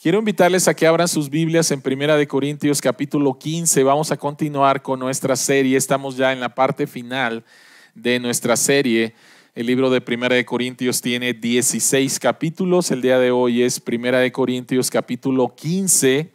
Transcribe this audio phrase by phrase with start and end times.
[0.00, 3.82] Quiero invitarles a que abran sus Biblias en Primera de Corintios capítulo 15.
[3.82, 5.76] Vamos a continuar con nuestra serie.
[5.76, 7.44] Estamos ya en la parte final
[7.96, 9.12] de nuestra serie.
[9.56, 12.92] El libro de Primera de Corintios tiene 16 capítulos.
[12.92, 16.32] El día de hoy es Primera de Corintios capítulo 15,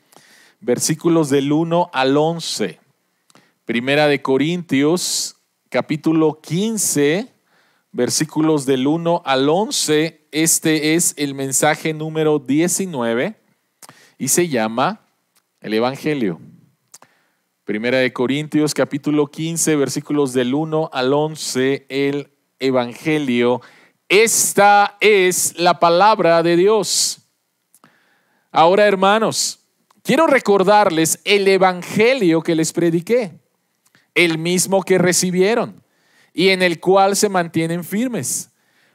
[0.60, 2.82] versículos del 1 al 11.
[3.64, 5.38] Primera de Corintios
[5.70, 7.32] capítulo 15,
[7.94, 10.28] versículos del 1 al 11.
[10.34, 13.42] Este es el mensaje número 19
[14.24, 15.02] y se llama
[15.60, 16.40] el Evangelio.
[17.66, 23.60] Primera de Corintios capítulo 15 versículos del 1 al 11, el Evangelio.
[24.08, 27.20] Esta es la palabra de Dios.
[28.50, 29.60] Ahora, hermanos,
[30.04, 33.34] quiero recordarles el Evangelio que les prediqué,
[34.16, 35.84] el mismo que recibieron
[36.34, 38.53] y en el cual se mantienen firmes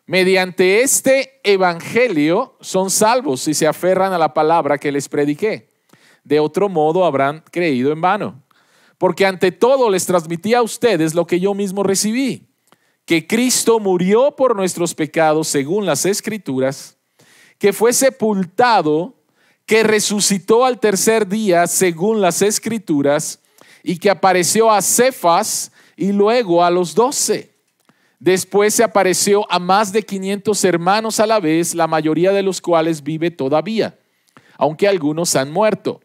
[0.09, 5.69] Mediante este evangelio son salvos si se aferran a la palabra que les prediqué.
[6.25, 8.43] De otro modo habrán creído en vano.
[8.97, 12.49] Porque ante todo les transmití a ustedes lo que yo mismo recibí,
[13.05, 16.97] que Cristo murió por nuestros pecados según las escrituras,
[17.59, 19.15] que fue sepultado,
[19.67, 23.41] que resucitó al tercer día según las escrituras,
[23.83, 27.58] y que apareció a Cefas y luego a los doce.
[28.19, 32.61] Después se apareció a más de 500 hermanos a la vez, la mayoría de los
[32.61, 33.97] cuales vive todavía,
[34.57, 36.01] aunque algunos han muerto.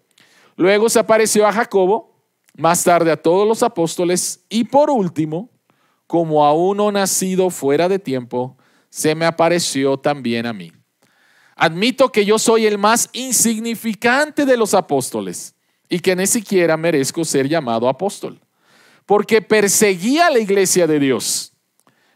[0.56, 2.14] Luego se apareció a Jacobo,
[2.56, 5.50] más tarde a todos los apóstoles y por último,
[6.06, 8.58] como a uno nacido fuera de tiempo,
[8.92, 10.72] se me apareció también a mí.
[11.56, 15.56] Admito que yo soy el más insignificante de los apóstoles
[15.90, 18.40] y que ni siquiera merezco ser llamado apóstol,
[19.08, 21.53] porque perseguía la iglesia de Dios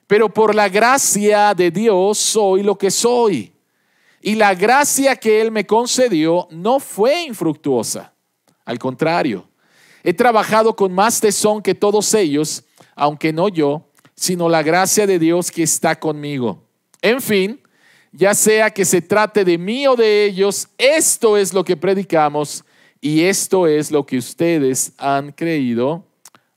[0.07, 3.53] pero por la gracia de Dios soy lo que soy.
[4.21, 8.13] Y la gracia que Él me concedió no fue infructuosa.
[8.65, 9.47] Al contrario,
[10.03, 12.63] he trabajado con más tesón que todos ellos,
[12.95, 13.83] aunque no yo,
[14.15, 16.63] sino la gracia de Dios que está conmigo.
[17.01, 17.61] En fin,
[18.11, 22.63] ya sea que se trate de mí o de ellos, esto es lo que predicamos
[22.99, 26.03] y esto es lo que ustedes han creído.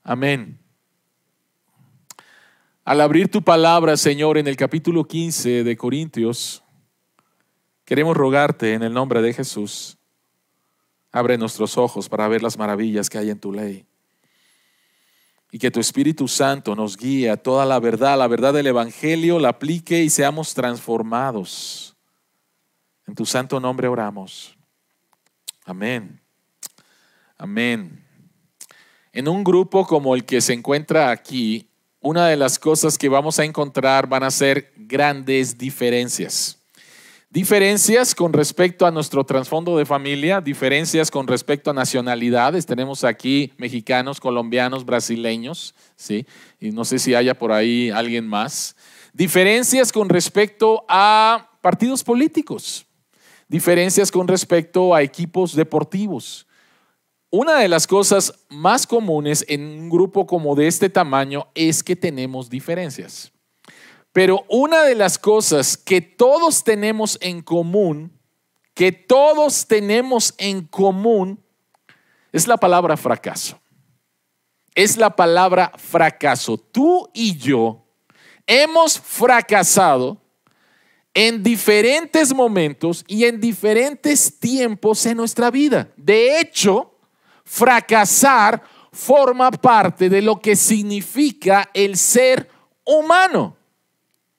[0.03, 0.60] Amén.
[2.91, 6.65] Al abrir tu palabra, Señor, en el capítulo 15 de Corintios,
[7.85, 9.97] queremos rogarte en el nombre de Jesús,
[11.13, 13.87] abre nuestros ojos para ver las maravillas que hay en tu ley.
[15.53, 19.39] Y que tu Espíritu Santo nos guíe a toda la verdad, la verdad del Evangelio,
[19.39, 21.95] la aplique y seamos transformados.
[23.07, 24.59] En tu santo nombre oramos.
[25.65, 26.21] Amén.
[27.39, 28.05] Amén.
[29.13, 31.70] En un grupo como el que se encuentra aquí,
[32.01, 36.57] una de las cosas que vamos a encontrar van a ser grandes diferencias.
[37.29, 42.67] Diferencias con respecto a nuestro trasfondo de familia, diferencias con respecto a nacionalidades.
[42.67, 46.27] Tenemos aquí mexicanos, colombianos, brasileños, ¿sí?
[46.59, 48.75] Y no sé si haya por ahí alguien más.
[49.13, 52.85] Diferencias con respecto a partidos políticos.
[53.47, 56.49] Diferencias con respecto a equipos deportivos.
[57.33, 61.95] Una de las cosas más comunes en un grupo como de este tamaño es que
[61.95, 63.31] tenemos diferencias.
[64.13, 68.19] Pero una de las cosas que todos tenemos en común,
[68.75, 71.41] que todos tenemos en común,
[72.33, 73.61] es la palabra fracaso.
[74.75, 76.59] Es la palabra fracaso.
[76.59, 77.87] Tú y yo
[78.45, 80.21] hemos fracasado
[81.15, 85.93] en diferentes momentos y en diferentes tiempos en nuestra vida.
[85.97, 86.90] De hecho,
[87.51, 88.63] fracasar
[88.93, 92.49] forma parte de lo que significa el ser
[92.85, 93.57] humano.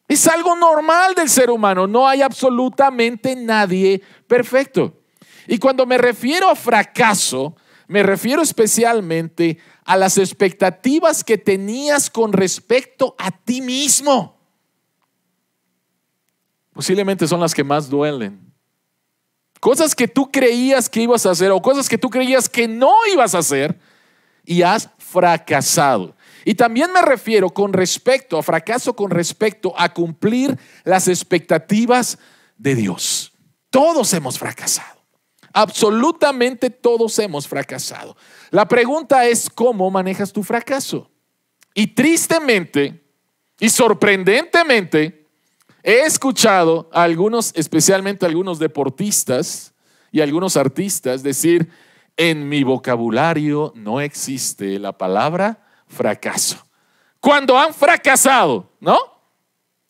[0.08, 5.02] Es algo normal del ser humano, no hay absolutamente nadie perfecto.
[5.46, 7.58] Y cuando me refiero a fracaso,
[7.88, 14.40] me refiero especialmente a las expectativas que tenías con respecto a ti mismo.
[16.72, 18.51] Posiblemente son las que más duelen.
[19.62, 22.94] Cosas que tú creías que ibas a hacer o cosas que tú creías que no
[23.14, 23.80] ibas a hacer
[24.44, 26.16] y has fracasado.
[26.44, 32.18] Y también me refiero con respecto a fracaso, con respecto a cumplir las expectativas
[32.58, 33.34] de Dios.
[33.70, 35.00] Todos hemos fracasado.
[35.54, 38.18] Absolutamente todos hemos fracasado.
[38.50, 41.12] La pregunta es cómo manejas tu fracaso.
[41.76, 43.02] Y tristemente
[43.60, 45.21] y sorprendentemente,
[45.84, 49.74] He escuchado a algunos, especialmente algunos deportistas
[50.12, 51.70] y algunos artistas decir,
[52.18, 56.58] en mi vocabulario no existe la palabra fracaso.
[57.20, 58.98] Cuando han fracasado, ¿no?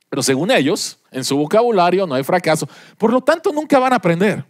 [0.10, 2.68] Pero según ellos, en su vocabulario no hay fracaso.
[2.98, 4.46] Por lo tanto, nunca van a aprender.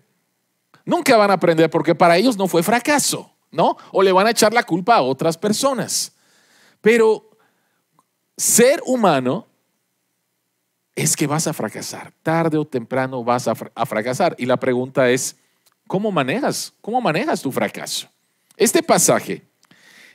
[0.85, 3.77] Nunca van a aprender porque para ellos no fue fracaso, ¿no?
[3.91, 6.15] O le van a echar la culpa a otras personas.
[6.81, 7.29] Pero
[8.35, 9.47] ser humano
[10.95, 12.13] es que vas a fracasar.
[12.21, 14.35] Tarde o temprano vas a, fracasar.
[14.37, 15.35] Y la pregunta es,
[15.87, 16.73] ¿cómo manejas?
[16.81, 18.07] ¿Cómo manejas tu fracaso?
[18.57, 19.45] Este pasaje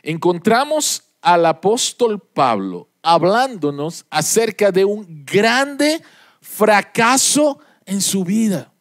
[0.02, 6.02] encontramos al apóstol Pablo hablándonos acerca de un grande
[6.40, 8.72] fracaso en su vida.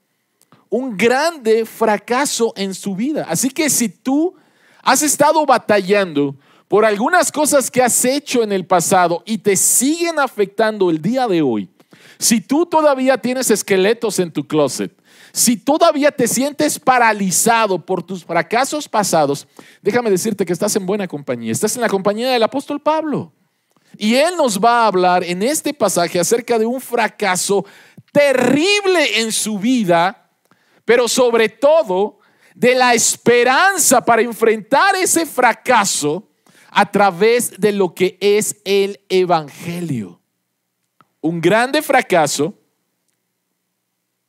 [0.69, 3.25] Un grande fracaso en su vida.
[3.29, 4.35] Así que si tú
[4.81, 6.35] has estado batallando
[6.67, 11.27] por algunas cosas que has hecho en el pasado y te siguen afectando el día
[11.27, 11.69] de hoy,
[12.17, 14.91] si tú todavía tienes esqueletos en tu closet,
[15.31, 19.47] si todavía te sientes paralizado por tus fracasos pasados,
[19.81, 21.51] déjame decirte que estás en buena compañía.
[21.51, 23.33] Estás en la compañía del apóstol Pablo.
[23.97, 27.65] Y él nos va a hablar en este pasaje acerca de un fracaso
[28.11, 30.31] terrible en su vida,
[30.85, 32.19] pero sobre todo
[32.53, 36.29] de la esperanza para enfrentar ese fracaso
[36.69, 40.21] a través de lo que es el Evangelio.
[41.25, 42.53] Un grande fracaso,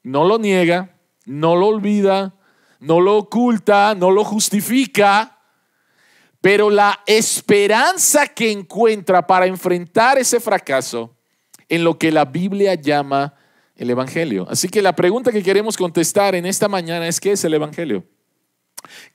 [0.02, 0.96] no lo niega,
[1.26, 2.34] no lo olvida,
[2.80, 5.38] no lo oculta, no lo justifica,
[6.40, 11.14] pero la esperanza que encuentra para enfrentar ese fracaso
[11.68, 13.34] en lo que la Biblia llama
[13.74, 14.46] el Evangelio.
[14.48, 18.04] Así que la pregunta que queremos contestar en esta mañana es, ¿qué es el Evangelio?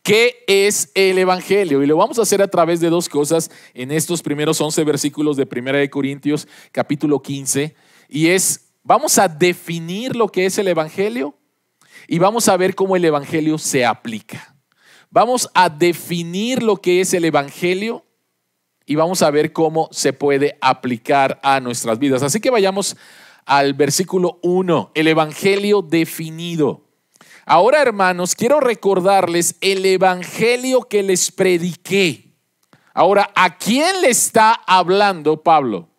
[0.03, 1.83] ¿Qué es el Evangelio?
[1.83, 5.38] Y lo vamos a hacer a través de dos cosas en estos primeros 11 versículos
[5.38, 7.75] de 1 de Corintios capítulo 15.
[8.09, 11.38] Y es, vamos a definir lo que es el Evangelio
[12.07, 14.56] y vamos a ver cómo el Evangelio se aplica.
[15.09, 18.06] Vamos a definir lo que es el Evangelio
[18.85, 22.24] y vamos a ver cómo se puede aplicar a nuestras vidas.
[22.24, 22.97] Así que vayamos
[23.45, 26.90] al versículo 1, el Evangelio definido.
[27.45, 32.31] Ahora, hermanos, quiero recordarles el evangelio que les prediqué.
[32.93, 35.89] Ahora, ¿a quién le está hablando Pablo?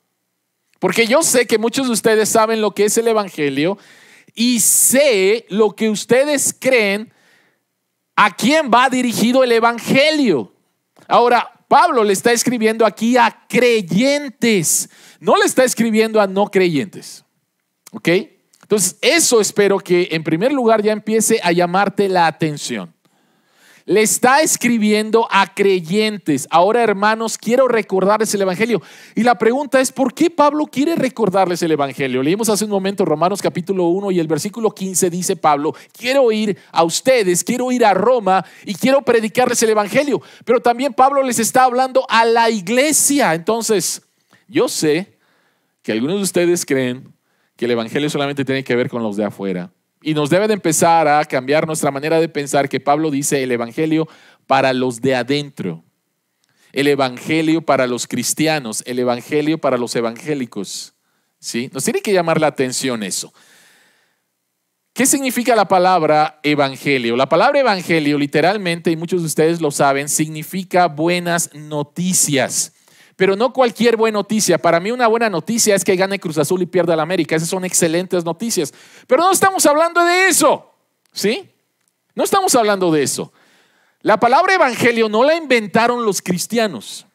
[0.79, 3.79] Porque yo sé que muchos de ustedes saben lo que es el evangelio
[4.35, 7.12] y sé lo que ustedes creen
[8.17, 10.53] a quién va dirigido el evangelio.
[11.09, 14.91] Ahora, Pablo le está escribiendo aquí a creyentes,
[15.21, 17.25] no le está escribiendo a no creyentes.
[17.93, 18.09] ¿Ok?
[18.73, 22.95] Entonces, eso espero que en primer lugar ya empiece a llamarte la atención.
[23.85, 26.49] Le está escribiendo a creyentes.
[26.51, 28.81] Ahora, hermanos, quiero recordarles el Evangelio.
[29.15, 32.23] Y la pregunta es, ¿por qué Pablo quiere recordarles el Evangelio?
[32.23, 36.57] Leímos hace un momento Romanos capítulo 1 y el versículo 15 dice Pablo, quiero ir
[36.71, 40.23] a ustedes, quiero ir a Roma y quiero predicarles el Evangelio.
[40.47, 43.35] Pero también Pablo les está hablando a la iglesia.
[43.35, 44.01] Entonces,
[44.49, 45.19] yo sé
[45.83, 47.13] que algunos de ustedes creen
[47.62, 49.70] que el Evangelio solamente tiene que ver con los de afuera.
[50.03, 53.53] Y nos debe de empezar a cambiar nuestra manera de pensar que Pablo dice el
[53.53, 54.09] Evangelio
[54.49, 55.85] para los de adentro,
[56.73, 60.94] el Evangelio para los cristianos, el Evangelio para los evangélicos.
[61.38, 61.70] ¿Sí?
[61.73, 63.32] Nos tiene que llamar la atención eso.
[64.93, 67.15] ¿Qué significa la palabra evangelio?
[67.15, 72.73] La palabra evangelio literalmente, y muchos de ustedes lo saben, significa buenas noticias.
[73.17, 74.59] Pero no cualquier buena noticia.
[74.59, 77.37] Para mí una buena noticia es que gane Cruz Azul y pierda la América.
[77.37, 78.73] Esas son excelentes noticias.
[79.06, 80.73] Pero no estamos hablando de eso.
[81.12, 81.50] ¿Sí?
[82.14, 83.32] No estamos hablando de eso.
[84.00, 87.06] La palabra evangelio no la inventaron los cristianos.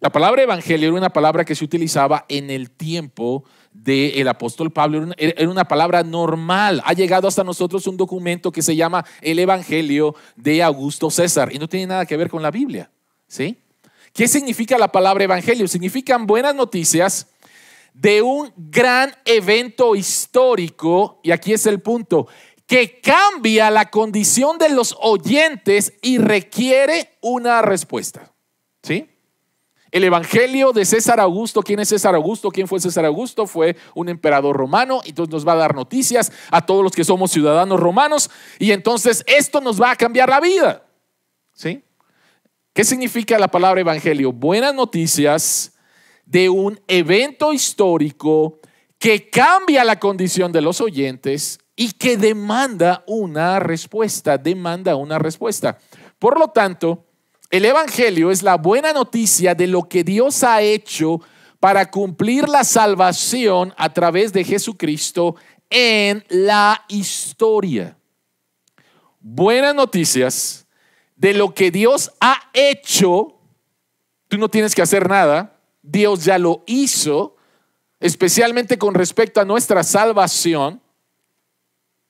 [0.00, 5.12] La palabra evangelio era una palabra que se utilizaba en el tiempo del apóstol Pablo.
[5.16, 6.82] Era una palabra normal.
[6.84, 11.58] Ha llegado hasta nosotros un documento que se llama el Evangelio de Augusto César y
[11.58, 12.90] no tiene nada que ver con la Biblia.
[13.28, 13.58] ¿Sí?
[14.12, 15.68] ¿Qué significa la palabra evangelio?
[15.68, 17.28] Significan buenas noticias
[17.94, 22.28] de un gran evento histórico, y aquí es el punto,
[22.66, 28.32] que cambia la condición de los oyentes y requiere una respuesta.
[28.82, 29.08] ¿Sí?
[29.90, 32.50] El Evangelio de César Augusto, ¿quién es César Augusto?
[32.50, 33.46] ¿Quién fue César Augusto?
[33.46, 37.32] Fue un emperador romano, entonces nos va a dar noticias a todos los que somos
[37.32, 40.86] ciudadanos romanos, y entonces esto nos va a cambiar la vida.
[41.54, 41.82] ¿Sí?
[42.72, 44.32] ¿Qué significa la palabra evangelio?
[44.32, 45.72] Buenas noticias
[46.24, 48.60] de un evento histórico
[48.96, 55.78] que cambia la condición de los oyentes y que demanda una respuesta, demanda una respuesta.
[56.20, 57.06] Por lo tanto,
[57.50, 61.20] el Evangelio es la buena noticia de lo que Dios ha hecho
[61.58, 65.34] para cumplir la salvación a través de Jesucristo
[65.70, 67.96] en la historia.
[69.18, 70.59] Buenas noticias
[71.20, 73.38] de lo que Dios ha hecho,
[74.28, 77.36] tú no tienes que hacer nada, Dios ya lo hizo,
[78.00, 80.80] especialmente con respecto a nuestra salvación,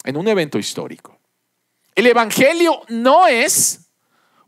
[0.05, 1.19] en un evento histórico.
[1.97, 3.91] El Evangelio no es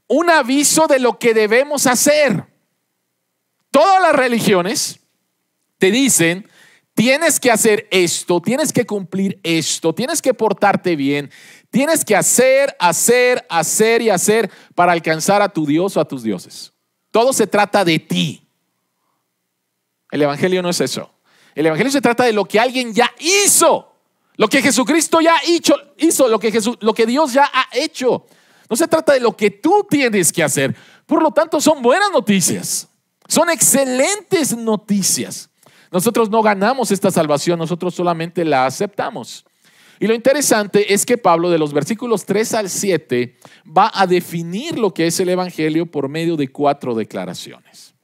[0.06, 2.46] un aviso de lo que debemos hacer.
[3.72, 5.00] Todas las religiones
[5.78, 6.48] te dicen,
[6.94, 11.32] tienes que hacer esto, tienes que cumplir esto, tienes que portarte bien,
[11.72, 16.22] tienes que hacer, hacer, hacer y hacer para alcanzar a tu Dios o a tus
[16.22, 16.72] dioses.
[17.10, 18.46] Todo se trata de ti.
[20.10, 21.10] El Evangelio no es eso.
[21.54, 23.90] El Evangelio se trata de lo que alguien ya hizo.
[24.36, 28.26] Lo que Jesucristo ya hizo, hizo lo, que Jesús, lo que Dios ya ha hecho.
[28.68, 30.76] No se trata de lo que tú tienes que hacer.
[31.06, 32.88] Por lo tanto, son buenas noticias.
[33.26, 35.48] Son excelentes noticias.
[35.90, 39.46] Nosotros no ganamos esta salvación, nosotros solamente la aceptamos.
[40.00, 44.78] Y lo interesante es que Pablo de los versículos 3 al 7 va a definir
[44.78, 47.94] lo que es el Evangelio por medio de cuatro declaraciones.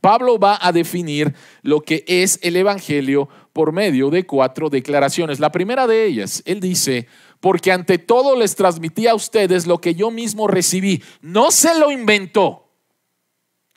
[0.00, 5.40] Pablo va a definir lo que es el Evangelio por medio de cuatro declaraciones.
[5.40, 7.08] La primera de ellas, él dice,
[7.40, 11.02] porque ante todo les transmití a ustedes lo que yo mismo recibí.
[11.20, 12.68] No se lo inventó,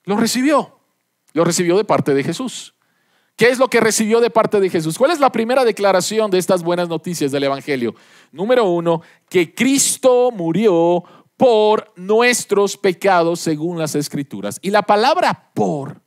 [0.03, 0.77] lo recibió.
[1.34, 2.75] Lo recibió de parte de Jesús.
[3.36, 4.98] ¿Qué es lo que recibió de parte de Jesús?
[4.98, 7.96] ¿Cuál es la primera declaración de estas buenas noticias del Evangelio?
[8.32, 11.04] Número uno, que Cristo murió
[11.38, 14.60] por nuestros pecados según las escrituras.
[14.62, 16.02] Y la palabra por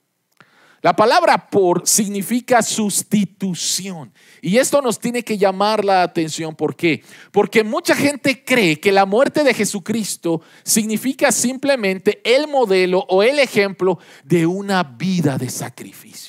[0.85, 4.12] la palabra por significa sustitución.
[4.43, 6.54] Y esto nos tiene que llamar la atención.
[6.54, 7.02] ¿Por qué?
[7.33, 13.38] Porque mucha gente cree que la muerte de Jesucristo significa simplemente el modelo o el
[13.38, 16.24] ejemplo de una vida de sacrificio.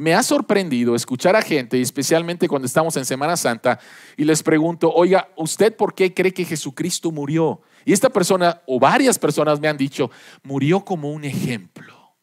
[0.00, 3.78] Me ha sorprendido escuchar a gente, especialmente cuando estamos en Semana Santa,
[4.16, 7.60] y les pregunto, oiga, ¿usted por qué cree que Jesucristo murió?
[7.84, 10.10] Y esta persona o varias personas me han dicho,
[10.42, 12.14] murió como un ejemplo.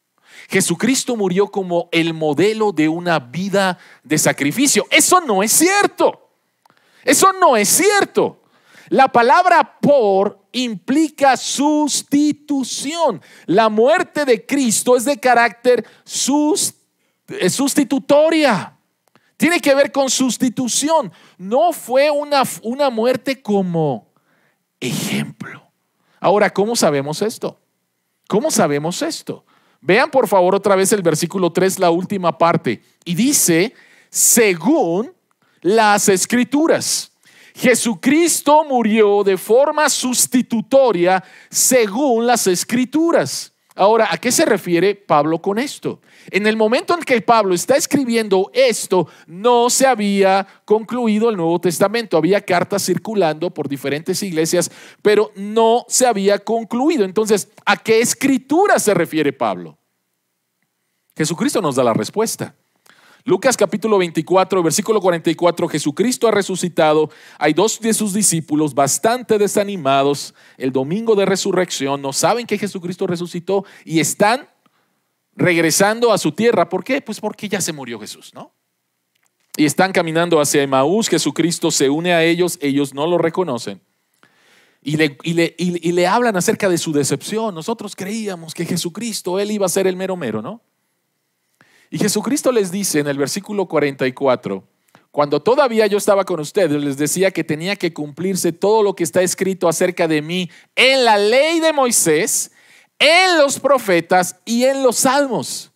[0.49, 4.87] Jesucristo murió como el modelo de una vida de sacrificio.
[4.89, 6.31] Eso no es cierto.
[7.03, 8.41] Eso no es cierto.
[8.89, 13.21] La palabra por implica sustitución.
[13.45, 15.85] La muerte de Cristo es de carácter
[17.49, 18.77] sustitutoria.
[19.37, 21.11] Tiene que ver con sustitución.
[21.37, 24.11] No fue una, una muerte como
[24.79, 25.63] ejemplo.
[26.19, 27.59] Ahora, ¿cómo sabemos esto?
[28.27, 29.45] ¿Cómo sabemos esto?
[29.79, 32.81] Vean por favor otra vez el versículo 3, la última parte.
[33.05, 33.73] Y dice,
[34.09, 35.13] según
[35.61, 37.11] las escrituras.
[37.53, 43.51] Jesucristo murió de forma sustitutoria según las escrituras.
[43.75, 45.99] Ahora, ¿a qué se refiere Pablo con esto?
[46.29, 51.59] En el momento en que Pablo está escribiendo esto, no se había concluido el Nuevo
[51.59, 52.17] Testamento.
[52.17, 54.69] Había cartas circulando por diferentes iglesias,
[55.01, 57.05] pero no se había concluido.
[57.05, 59.77] Entonces, ¿a qué escritura se refiere Pablo?
[61.15, 62.55] Jesucristo nos da la respuesta.
[63.27, 67.09] Lucas capítulo 24, versículo 44, Jesucristo ha resucitado.
[67.37, 73.05] Hay dos de sus discípulos bastante desanimados el domingo de resurrección, no saben que Jesucristo
[73.05, 74.47] resucitó y están
[75.37, 76.67] regresando a su tierra.
[76.67, 76.99] ¿Por qué?
[76.99, 78.51] Pues porque ya se murió Jesús, ¿no?
[79.55, 83.81] Y están caminando hacia Emaús, Jesucristo se une a ellos, ellos no lo reconocen.
[84.83, 87.53] Y le, y le, hablan acerca de su decepción.
[87.53, 90.61] Nosotros creíamos que Jesucristo, Él iba a ser el mero mero, ¿no?
[91.89, 94.63] Y Jesucristo les dice en el versículo 44,
[95.11, 99.03] cuando todavía yo estaba con ustedes, les decía que tenía que cumplirse todo lo que
[99.03, 102.51] está escrito acerca de mí en la ley de Moisés
[102.99, 105.71] en los profetas y en los salmos.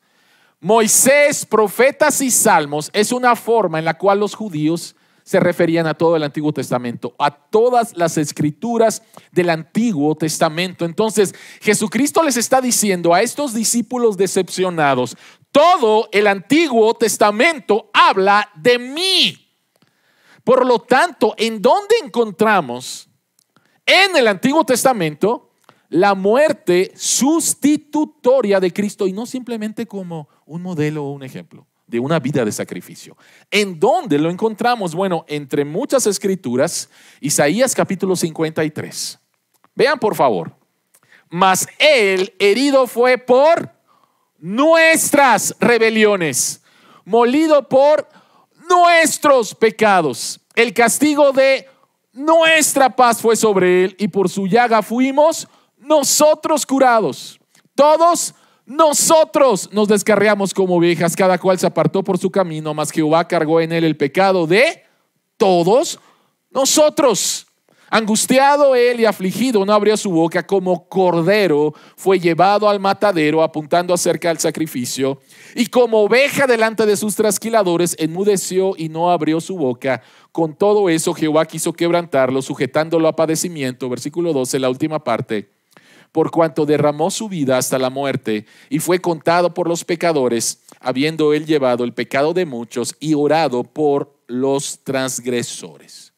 [0.60, 5.94] Moisés, profetas y salmos es una forma en la cual los judíos se referían a
[5.94, 9.02] todo el Antiguo Testamento, a todas las escrituras
[9.32, 10.84] del Antiguo Testamento.
[10.86, 15.16] Entonces, Jesucristo les está diciendo a estos discípulos decepcionados,
[15.52, 19.48] todo el Antiguo Testamento habla de mí.
[20.44, 23.08] Por lo tanto, ¿en dónde encontramos
[23.86, 25.51] en el Antiguo Testamento
[25.92, 32.00] la muerte sustitutoria de Cristo y no simplemente como un modelo o un ejemplo de
[32.00, 33.18] una vida de sacrificio.
[33.52, 34.96] ¿En dónde lo encontramos?
[34.96, 39.20] Bueno, entre muchas escrituras, Isaías capítulo 53.
[39.76, 40.56] Vean por favor.
[41.30, 43.70] Mas él herido fue por
[44.40, 46.64] nuestras rebeliones,
[47.04, 48.08] molido por
[48.70, 50.40] nuestros pecados.
[50.56, 51.68] El castigo de
[52.14, 55.50] nuestra paz fue sobre él y por su llaga fuimos
[55.82, 57.40] nosotros curados.
[57.76, 58.34] Todos
[58.66, 63.60] nosotros nos descarriamos como ovejas, cada cual se apartó por su camino, mas Jehová cargó
[63.60, 64.84] en él el pecado de
[65.36, 66.00] todos
[66.52, 67.48] nosotros.
[67.94, 73.94] Angustiado él y afligido, no abrió su boca, como cordero fue llevado al matadero, apuntando
[73.94, 75.20] acerca del sacrificio,
[75.56, 80.02] y como oveja delante de sus trasquiladores, enmudeció y no abrió su boca.
[80.32, 83.90] Con todo eso, Jehová quiso quebrantarlo, sujetándolo a padecimiento.
[83.90, 85.61] Versículo 12, la última parte.
[86.12, 91.34] Por cuanto derramó su vida hasta la muerte y fue contado por los pecadores, habiendo
[91.34, 96.12] él llevado el pecado de muchos y orado por los transgresores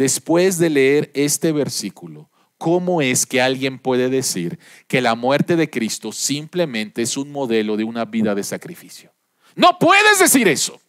[0.00, 5.68] después de leer este versículo, ¿cómo es que alguien puede decir que la muerte de
[5.68, 9.12] Cristo simplemente es un modelo de una vida de sacrificio?
[9.54, 10.80] No puedes decir eso.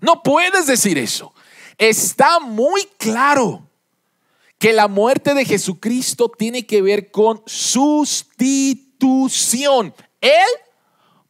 [0.00, 1.34] No puedes decir eso.
[1.76, 3.67] Está muy claro
[4.58, 8.74] que la muerte de Jesucristo tiene que ver con sustitución.
[10.20, 10.48] Él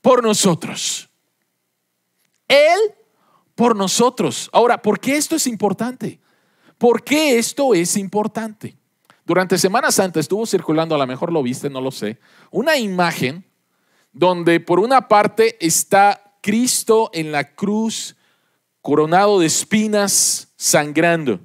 [0.00, 1.10] por nosotros.
[2.48, 2.78] Él
[3.54, 4.48] por nosotros.
[4.52, 6.20] Ahora, ¿por qué esto es importante?
[6.78, 8.76] ¿Por qué esto es importante?
[9.26, 12.18] Durante Semana Santa estuvo circulando, a lo mejor lo viste, no lo sé,
[12.50, 13.44] una imagen
[14.12, 18.16] donde por una parte está Cristo en la cruz,
[18.80, 21.40] coronado de espinas, sangrando.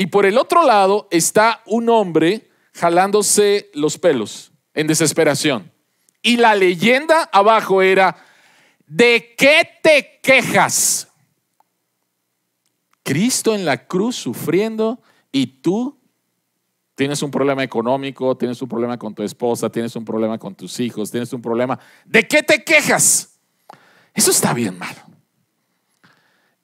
[0.00, 5.72] Y por el otro lado está un hombre jalándose los pelos en desesperación.
[6.22, 8.16] Y la leyenda abajo era,
[8.86, 11.08] ¿de qué te quejas?
[13.02, 15.02] Cristo en la cruz sufriendo
[15.32, 15.98] y tú
[16.94, 20.78] tienes un problema económico, tienes un problema con tu esposa, tienes un problema con tus
[20.78, 21.76] hijos, tienes un problema.
[22.04, 23.40] ¿De qué te quejas?
[24.14, 24.94] Eso está bien mal.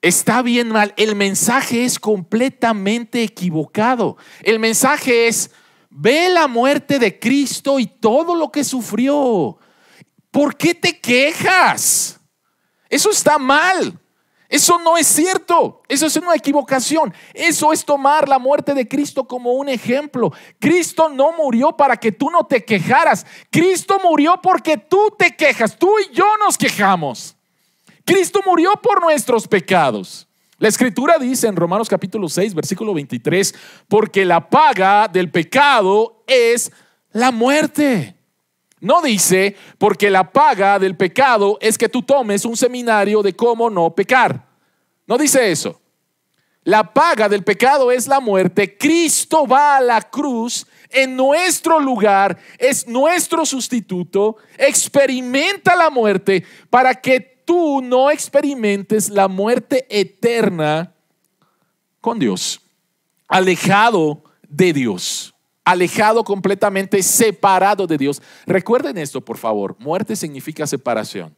[0.05, 0.93] Está bien mal.
[0.97, 4.17] El mensaje es completamente equivocado.
[4.43, 5.49] El mensaje es,
[5.89, 9.57] ve la muerte de Cristo y todo lo que sufrió.
[10.29, 12.19] ¿Por qué te quejas?
[12.87, 13.99] Eso está mal.
[14.47, 17.11] Eso no es cierto, eso es una equivocación.
[17.33, 20.31] Eso es tomar la muerte de Cristo como un ejemplo.
[20.59, 23.25] Cristo no murió para que tú no te quejaras.
[23.49, 25.75] Cristo murió porque tú te quejas.
[25.79, 27.34] Tú y yo nos quejamos.
[28.05, 30.27] Cristo murió por nuestros pecados.
[30.57, 33.53] La escritura dice en Romanos capítulo 6, versículo 23,
[33.89, 36.71] porque la paga del pecado es
[37.11, 38.15] la muerte.
[38.79, 43.69] No dice, porque la paga del pecado es que tú tomes un seminario de cómo
[43.69, 44.47] no pecar.
[45.07, 45.81] No dice eso.
[46.63, 48.77] La paga del pecado es la muerte.
[48.77, 56.95] Cristo va a la cruz en nuestro lugar, es nuestro sustituto, experimenta la muerte para
[56.95, 60.93] que tú no experimentes la muerte eterna
[62.01, 62.61] con Dios,
[63.27, 68.21] alejado de Dios alejado completamente, separado de Dios.
[68.45, 69.75] Recuerden esto, por favor.
[69.79, 71.35] Muerte significa separación.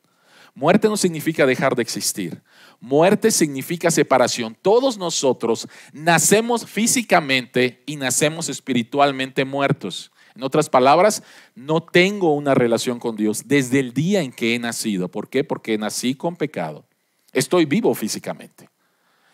[0.54, 2.42] Muerte no significa dejar de existir.
[2.80, 4.58] Muerte significa separación.
[4.62, 10.12] Todos nosotros nacemos físicamente y nacemos espiritualmente muertos.
[10.38, 11.24] En otras palabras,
[11.56, 15.10] no tengo una relación con Dios desde el día en que he nacido.
[15.10, 15.44] ¿Por qué?
[15.44, 16.86] Porque nací con pecado.
[17.34, 18.70] Estoy vivo físicamente.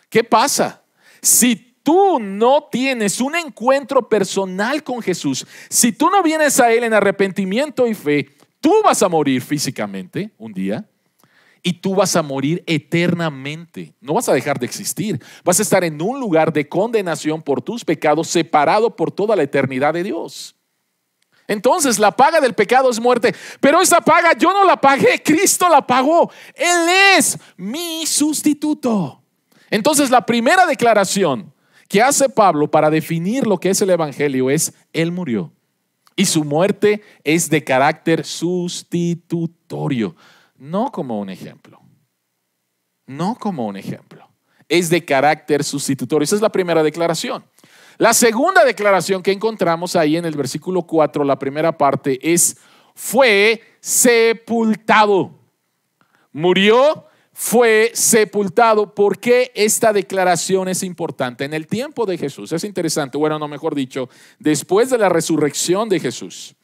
[0.08, 0.82] ¿Qué pasa?
[1.20, 6.84] Si tú no tienes un encuentro personal con Jesús, si tú no vienes a Él
[6.84, 10.88] en arrepentimiento y fe, tú vas a morir físicamente un día
[11.62, 13.92] y tú vas a morir eternamente.
[14.00, 15.22] No vas a dejar de existir.
[15.44, 19.42] Vas a estar en un lugar de condenación por tus pecados, separado por toda la
[19.42, 20.53] eternidad de Dios.
[21.46, 25.68] Entonces la paga del pecado es muerte, pero esa paga yo no la pagué, Cristo
[25.68, 26.30] la pagó.
[26.54, 29.22] Él es mi sustituto.
[29.70, 31.54] Entonces la primera declaración
[31.88, 34.50] ¿Qué hace Pablo para definir lo que es el Evangelio?
[34.50, 35.52] Es, Él murió.
[36.16, 40.14] Y su muerte es de carácter sustitutorio,
[40.56, 41.80] no como un ejemplo.
[43.06, 44.28] No como un ejemplo.
[44.68, 46.24] Es de carácter sustitutorio.
[46.24, 47.44] Esa es la primera declaración.
[47.98, 52.56] La segunda declaración que encontramos ahí en el versículo 4, la primera parte, es,
[52.94, 55.30] fue sepultado.
[56.32, 58.94] Murió fue sepultado.
[58.94, 61.44] ¿Por qué esta declaración es importante?
[61.44, 65.88] En el tiempo de Jesús, es interesante, bueno, no mejor dicho, después de la resurrección
[65.88, 66.54] de Jesús,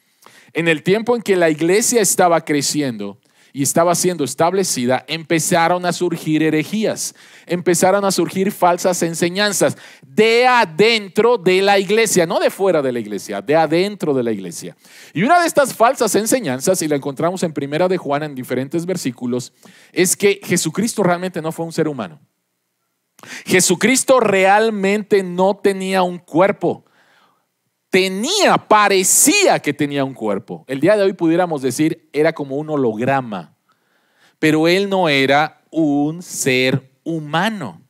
[0.53, 3.19] en el tiempo en que la iglesia estaba creciendo,
[3.53, 7.15] y estaba siendo establecida, empezaron a surgir herejías,
[7.47, 13.01] empezaron a surgir falsas enseñanzas de adentro de la iglesia, no de fuera de la
[13.01, 14.77] iglesia, de adentro de la iglesia.
[15.13, 18.87] Y una de estas falsas enseñanzas, y la encontramos en Primera de Juan en diferentes
[18.87, 19.53] versículos,
[19.93, 22.21] es que Jesucristo realmente no fue un ser humano.
[23.45, 26.85] Jesucristo realmente no tenía un cuerpo
[27.90, 30.64] tenía, parecía que tenía un cuerpo.
[30.68, 33.55] El día de hoy pudiéramos decir, era como un holograma,
[34.38, 37.83] pero él no era un ser humano.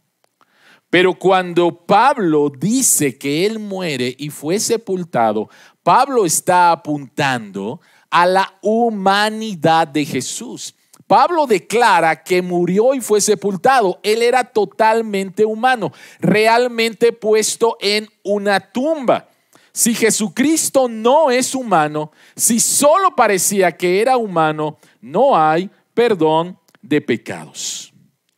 [0.88, 5.48] Pero cuando Pablo dice que él muere y fue sepultado,
[5.84, 10.74] Pablo está apuntando a la humanidad de Jesús.
[11.06, 14.00] Pablo declara que murió y fue sepultado.
[14.02, 19.29] Él era totalmente humano, realmente puesto en una tumba.
[19.72, 27.00] Si Jesucristo no es humano, si solo parecía que era humano, no hay perdón de
[27.00, 27.92] pecados.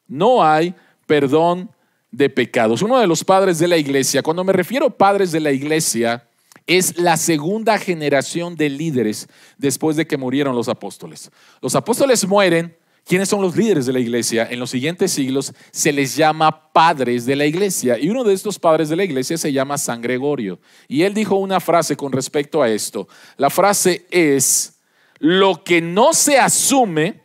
[0.07, 0.75] No hay
[1.07, 1.71] perdón
[2.11, 2.83] de pecados.
[2.83, 6.29] Uno de los padres de la iglesia, cuando me refiero a padres de la iglesia,
[6.67, 11.31] es la segunda generación de líderes después de que murieron los apóstoles.
[11.61, 12.77] Los apóstoles mueren.
[13.05, 14.47] ¿Quiénes son los líderes de la iglesia?
[14.51, 17.99] En los siguientes siglos se les llama padres de la iglesia.
[17.99, 20.61] Y uno de estos padres de la iglesia se llama San Gregorio.
[20.89, 23.09] Y él dijo una frase con respecto a esto.
[23.37, 24.73] La frase es,
[25.19, 27.23] lo que no se asume,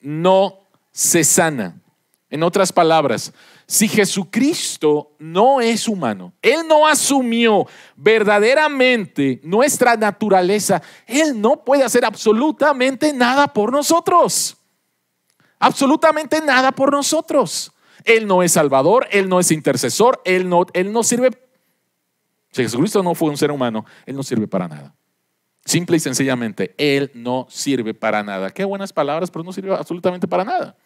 [0.00, 0.60] no
[0.92, 1.80] se sana.
[2.30, 3.32] En otras palabras,
[3.66, 12.04] si Jesucristo no es humano, Él no asumió verdaderamente nuestra naturaleza, Él no puede hacer
[12.04, 14.57] absolutamente nada por nosotros.
[15.58, 17.72] Absolutamente nada por nosotros.
[18.04, 21.30] Él no es salvador, Él no es intercesor, Él no, él no sirve.
[22.52, 24.94] Si Jesucristo no fue un ser humano, Él no sirve para nada.
[25.64, 28.50] Simple y sencillamente, Él no sirve para nada.
[28.50, 30.76] Qué buenas palabras, pero no sirve absolutamente para nada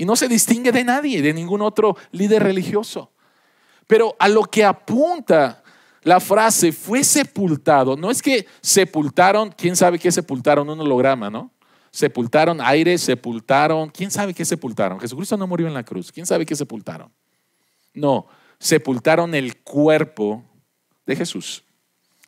[0.00, 3.12] y no se distingue de nadie, de ningún otro líder religioso.
[3.86, 5.62] Pero a lo que apunta
[6.04, 11.52] la frase fue sepultado, no es que sepultaron, quién sabe qué sepultaron, un holograma, ¿no?
[11.90, 15.00] Sepultaron aire, sepultaron, quién sabe qué sepultaron.
[15.00, 17.12] Jesucristo no murió en la cruz, quién sabe qué sepultaron.
[17.92, 20.44] No, sepultaron el cuerpo
[21.06, 21.64] de Jesús.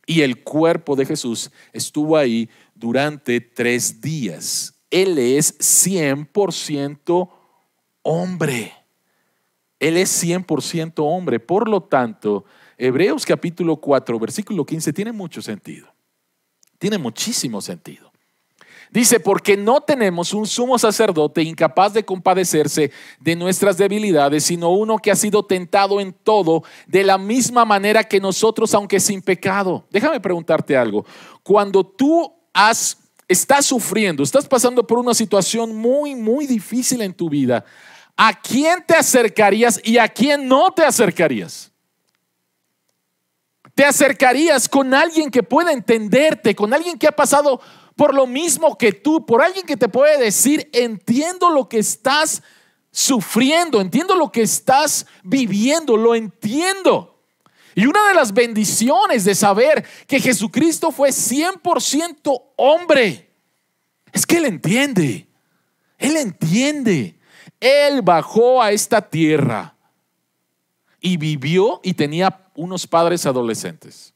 [0.06, 4.74] Y el cuerpo de Jesús estuvo ahí durante tres días.
[4.90, 7.30] Él es 100%
[8.02, 8.72] hombre.
[9.78, 11.40] Él es 100% hombre.
[11.40, 12.44] Por lo tanto,
[12.76, 15.92] Hebreos capítulo 4, versículo 15 tiene mucho sentido.
[16.78, 18.11] Tiene muchísimo sentido.
[18.92, 24.98] Dice, porque no tenemos un sumo sacerdote incapaz de compadecerse de nuestras debilidades, sino uno
[24.98, 29.86] que ha sido tentado en todo de la misma manera que nosotros, aunque sin pecado.
[29.90, 31.06] Déjame preguntarte algo.
[31.42, 37.30] Cuando tú has, estás sufriendo, estás pasando por una situación muy, muy difícil en tu
[37.30, 37.64] vida,
[38.14, 41.72] ¿a quién te acercarías y a quién no te acercarías?
[43.74, 47.58] Te acercarías con alguien que pueda entenderte, con alguien que ha pasado
[48.02, 52.42] por lo mismo que tú, por alguien que te puede decir, entiendo lo que estás
[52.90, 57.22] sufriendo, entiendo lo que estás viviendo, lo entiendo.
[57.76, 63.30] Y una de las bendiciones de saber que Jesucristo fue 100% hombre
[64.12, 65.28] es que Él entiende,
[65.96, 67.14] Él entiende.
[67.60, 69.76] Él bajó a esta tierra
[71.00, 74.12] y vivió y tenía unos padres adolescentes.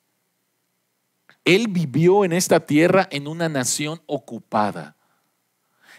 [1.47, 4.97] Él vivió en esta tierra en una nación ocupada.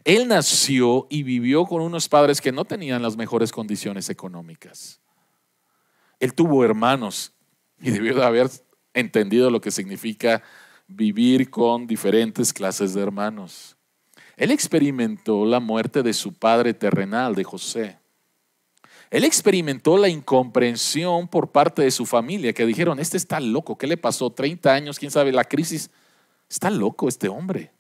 [0.03, 4.99] Él nació y vivió con unos padres que no tenían las mejores condiciones económicas.
[6.19, 7.31] Él tuvo hermanos
[7.81, 8.49] y debió de haber
[8.93, 10.43] entendido lo que significa
[10.85, 13.77] vivir con diferentes clases de hermanos.
[14.35, 17.99] Él experimentó la muerte de su padre terrenal, de José.
[19.09, 23.87] Él experimentó la incomprensión por parte de su familia, que dijeron, este está loco, ¿qué
[23.87, 24.29] le pasó?
[24.29, 25.89] 30 años, quién sabe, la crisis.
[26.49, 27.71] Está loco este hombre.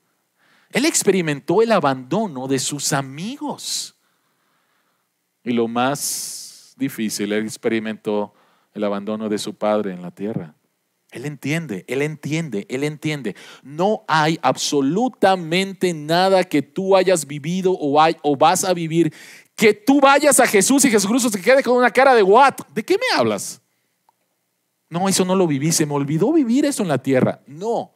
[0.71, 3.95] Él experimentó el abandono de sus amigos.
[5.43, 8.33] Y lo más difícil, él experimentó
[8.73, 10.55] el abandono de su padre en la tierra.
[11.11, 13.35] Él entiende, él entiende, él entiende.
[13.63, 19.13] No hay absolutamente nada que tú hayas vivido o, o vas a vivir
[19.57, 22.53] que tú vayas a Jesús y Jesucristo se quede con una cara de what?
[22.75, 23.59] ¿De qué me hablas?
[24.87, 27.41] No, eso no lo viví, se me olvidó vivir eso en la tierra.
[27.47, 27.91] No.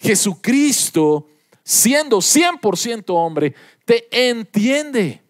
[0.00, 1.28] Jesucristo,
[1.62, 5.22] siendo 100% hombre, te entiende.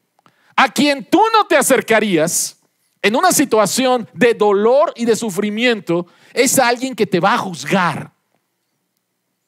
[0.57, 2.57] A quien tú no te acercarías
[3.03, 8.13] en una situación de dolor y de sufrimiento, es alguien que te va a juzgar.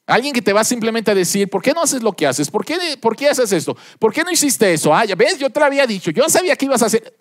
[0.06, 2.50] Alguien que te va simplemente a decir, ¿por qué no haces lo que haces?
[2.50, 3.76] ¿Por qué, ¿Por qué haces esto?
[3.98, 4.94] ¿Por qué no hiciste eso?
[4.94, 7.16] Ah, ya ves, yo te lo había dicho, yo sabía que ibas a hacer.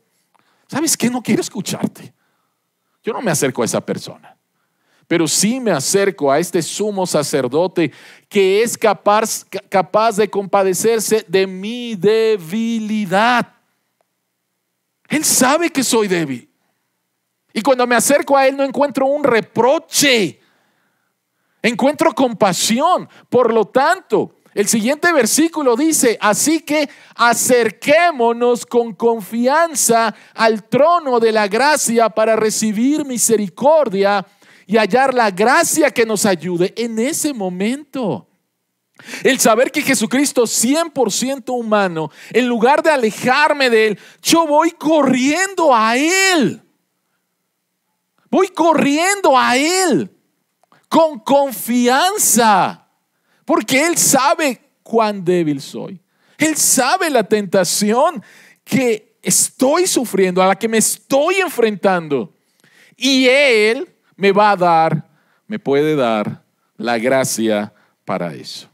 [0.68, 1.10] ¿Sabes qué?
[1.10, 2.14] No quiero escucharte.
[3.04, 4.38] Yo no me acerco a esa persona,
[5.08, 7.92] pero sí me acerco a este sumo sacerdote
[8.28, 13.54] que es capaz, capaz de compadecerse de mi debilidad.
[15.08, 16.50] Él sabe que soy débil.
[17.54, 20.41] Y cuando me acerco a Él no encuentro un reproche,
[21.62, 23.10] encuentro compasión.
[23.30, 31.32] Por lo tanto, El siguiente versículo dice, así que acerquémonos con confianza al trono de
[31.32, 34.26] la gracia para recibir misericordia
[34.68, 38.28] y hallar la gracia que nos ayude en ese momento.
[39.24, 45.74] El saber que Jesucristo 100% humano, en lugar de alejarme de Él, yo voy corriendo
[45.74, 46.62] a Él.
[48.30, 50.12] Voy corriendo a Él
[50.92, 52.86] con confianza
[53.46, 56.02] porque Él sabe cuán débil soy.
[56.38, 58.22] Él sabe la tentación
[58.66, 62.34] que estoy sufriendo, a la que me estoy enfrentando.
[62.98, 65.10] Y Él me va a dar,
[65.48, 66.44] me puede dar
[66.76, 67.74] la gracia
[68.04, 68.70] para eso.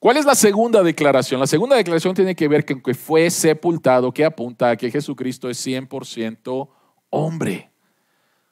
[0.00, 1.38] ¿Cuál es la segunda declaración?
[1.38, 5.48] La segunda declaración tiene que ver con que fue sepultado, que apunta a que Jesucristo
[5.48, 6.68] es 100%
[7.10, 7.70] hombre.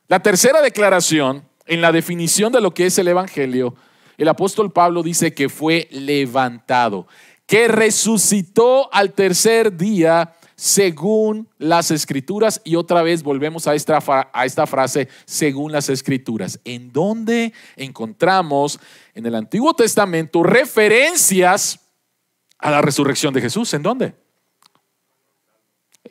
[0.07, 3.75] La tercera declaración, en la definición de lo que es el Evangelio,
[4.17, 7.07] el apóstol Pablo dice que fue levantado,
[7.47, 12.61] que resucitó al tercer día según las escrituras.
[12.65, 18.81] Y otra vez volvemos a esta, frase, según las escrituras, en donde encontramos
[19.15, 21.79] en el Antiguo Testamento referencias
[22.59, 23.73] a la resurrección de Jesús.
[23.73, 24.15] ¿En dónde?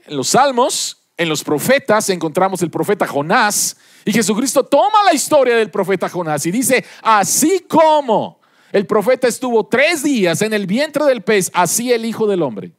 [0.06, 3.76] En los salmos, en los profetas, encontramos el profeta Jonás
[4.06, 8.40] y Jesucristo toma la historia del profeta Jonás y dice, así como
[8.72, 12.72] el profeta estuvo tres días en el vientre del pez, así el Hijo del Hombre.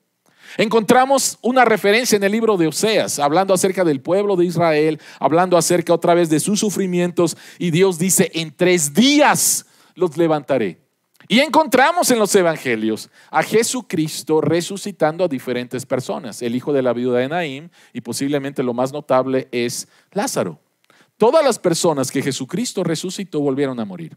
[0.57, 5.59] Encontramos una referencia en el libro de Oseas, hablando acerca del pueblo de Israel, hablando
[5.59, 10.88] acerca otra vez de sus sufrimientos, y Dios dice, en tres días los levantaré.
[11.31, 16.95] Y encontramos en los evangelios a Jesucristo resucitando a diferentes personas, el hijo de la
[16.95, 20.59] viuda de Naim, y posiblemente lo más notable es Lázaro.
[21.19, 24.17] Todas las personas que Jesucristo resucitó volvieron a morir.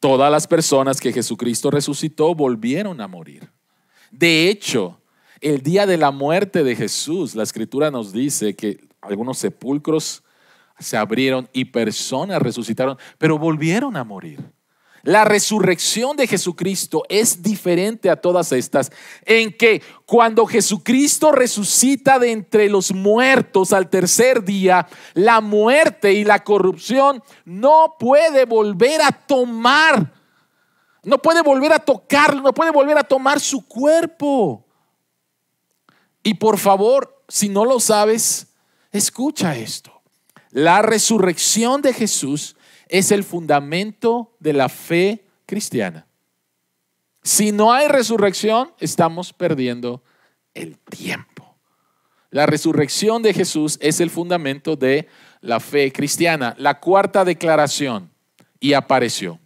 [0.00, 3.52] Todas las personas que Jesucristo resucitó volvieron a morir.
[4.10, 5.00] De hecho,
[5.40, 10.24] el día de la muerte de Jesús, la escritura nos dice que algunos sepulcros
[10.78, 14.40] se abrieron y personas resucitaron, pero volvieron a morir.
[15.02, 18.92] La resurrección de Jesucristo es diferente a todas estas,
[19.24, 26.24] en que cuando Jesucristo resucita de entre los muertos al tercer día, la muerte y
[26.24, 30.12] la corrupción no puede volver a tomar,
[31.02, 34.66] no puede volver a tocarlo, no puede volver a tomar su cuerpo.
[36.22, 38.48] Y por favor, si no lo sabes,
[38.92, 40.02] escucha esto.
[40.50, 42.56] La resurrección de Jesús
[42.90, 46.06] es el fundamento de la fe cristiana.
[47.22, 50.02] Si no hay resurrección, estamos perdiendo
[50.54, 51.56] el tiempo.
[52.30, 55.08] La resurrección de Jesús es el fundamento de
[55.40, 56.54] la fe cristiana.
[56.58, 58.10] La cuarta declaración,
[58.60, 59.38] y apareció.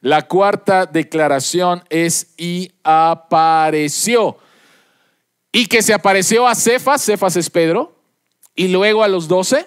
[0.00, 4.38] La cuarta declaración es y apareció.
[5.52, 7.96] Y que se apareció a Cefas, Cefas es Pedro,
[8.56, 9.66] y luego a los doce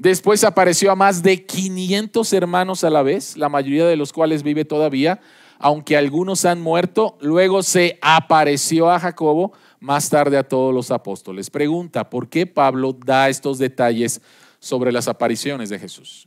[0.00, 4.42] Después apareció a más de 500 hermanos a la vez, la mayoría de los cuales
[4.42, 5.20] vive todavía,
[5.58, 7.18] aunque algunos han muerto.
[7.20, 11.50] Luego se apareció a Jacobo, más tarde a todos los apóstoles.
[11.50, 14.22] Pregunta, ¿por qué Pablo da estos detalles
[14.58, 16.26] sobre las apariciones de Jesús?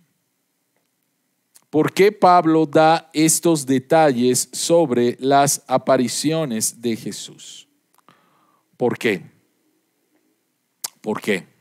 [1.71, 7.67] ¿Por qué Pablo da estos detalles sobre las apariciones de Jesús?
[8.77, 9.23] ¿Por qué?
[11.01, 11.52] ¿Por qué?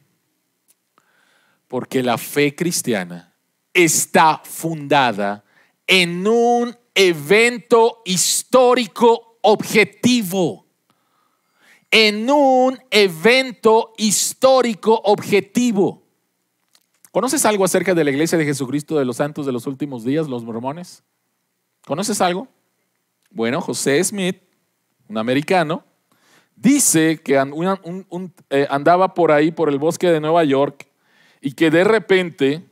[1.72, 3.34] Porque la fe cristiana
[3.72, 5.42] está fundada
[5.86, 10.66] en un evento histórico objetivo.
[11.90, 16.02] En un evento histórico objetivo.
[17.10, 20.28] ¿Conoces algo acerca de la iglesia de Jesucristo de los santos de los últimos días,
[20.28, 21.02] los mormones?
[21.86, 22.48] ¿Conoces algo?
[23.30, 24.42] Bueno, José Smith,
[25.08, 25.86] un americano,
[26.54, 27.42] dice que
[28.50, 30.91] eh, andaba por ahí, por el bosque de Nueva York,
[31.42, 32.64] y que de repente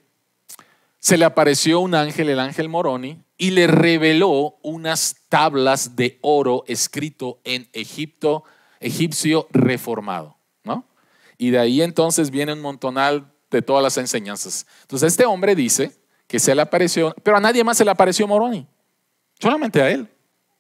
[1.01, 6.63] se le apareció un ángel, el ángel Moroni, y le reveló unas tablas de oro
[6.67, 8.45] escrito en Egipto,
[8.79, 10.85] egipcio reformado, ¿no?
[11.37, 14.67] Y de ahí entonces viene un montonal de todas las enseñanzas.
[14.83, 18.29] Entonces este hombre dice que se le apareció, pero a nadie más se le apareció
[18.29, 18.69] Moroni,
[19.41, 20.09] solamente a él,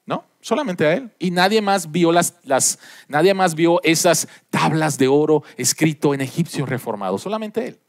[0.05, 0.25] ¿no?
[0.40, 1.12] Solamente a él.
[1.18, 6.23] Y nadie más vio las, las nadie más vio esas tablas de oro escrito en
[6.23, 7.81] egipcio reformado, solamente él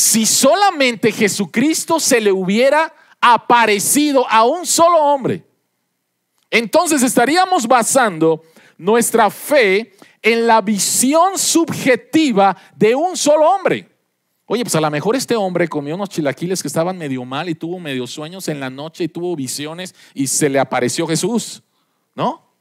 [0.00, 5.44] si solamente Jesucristo se le hubiera aparecido a un solo hombre,
[6.50, 8.42] entonces estaríamos basando
[8.78, 13.90] nuestra fe en la visión subjetiva de un solo hombre.
[14.46, 17.54] Oye, pues a lo mejor este hombre comió unos chilaquiles que estaban medio mal y
[17.54, 21.62] tuvo medio sueños en la noche y tuvo visiones y se le apareció Jesús,
[22.14, 22.54] ¿no?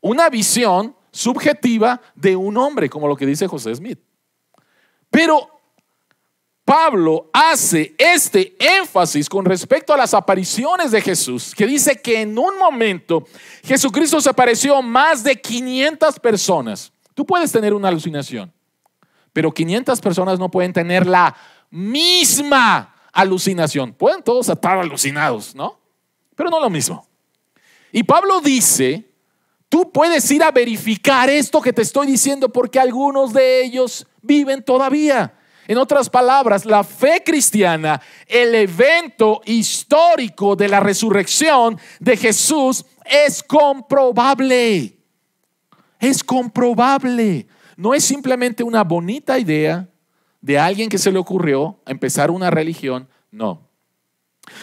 [0.00, 3.98] Una visión subjetiva de un hombre, como lo que dice José Smith.
[5.10, 5.55] Pero
[6.66, 12.36] Pablo hace este énfasis con respecto a las apariciones de Jesús, que dice que en
[12.36, 13.24] un momento
[13.62, 16.92] Jesucristo se apareció a más de 500 personas.
[17.14, 18.52] Tú puedes tener una alucinación.
[19.32, 21.36] Pero 500 personas no pueden tener la
[21.70, 23.92] misma alucinación.
[23.92, 25.78] Pueden todos estar alucinados, ¿no?
[26.34, 27.06] Pero no lo mismo.
[27.92, 29.08] Y Pablo dice,
[29.68, 34.64] tú puedes ir a verificar esto que te estoy diciendo porque algunos de ellos viven
[34.64, 35.32] todavía.
[35.68, 43.42] En otras palabras, la fe cristiana, el evento histórico de la resurrección de Jesús es
[43.42, 44.96] comprobable.
[45.98, 47.46] Es comprobable.
[47.76, 49.88] No es simplemente una bonita idea
[50.40, 53.68] de alguien que se le ocurrió empezar una religión, no.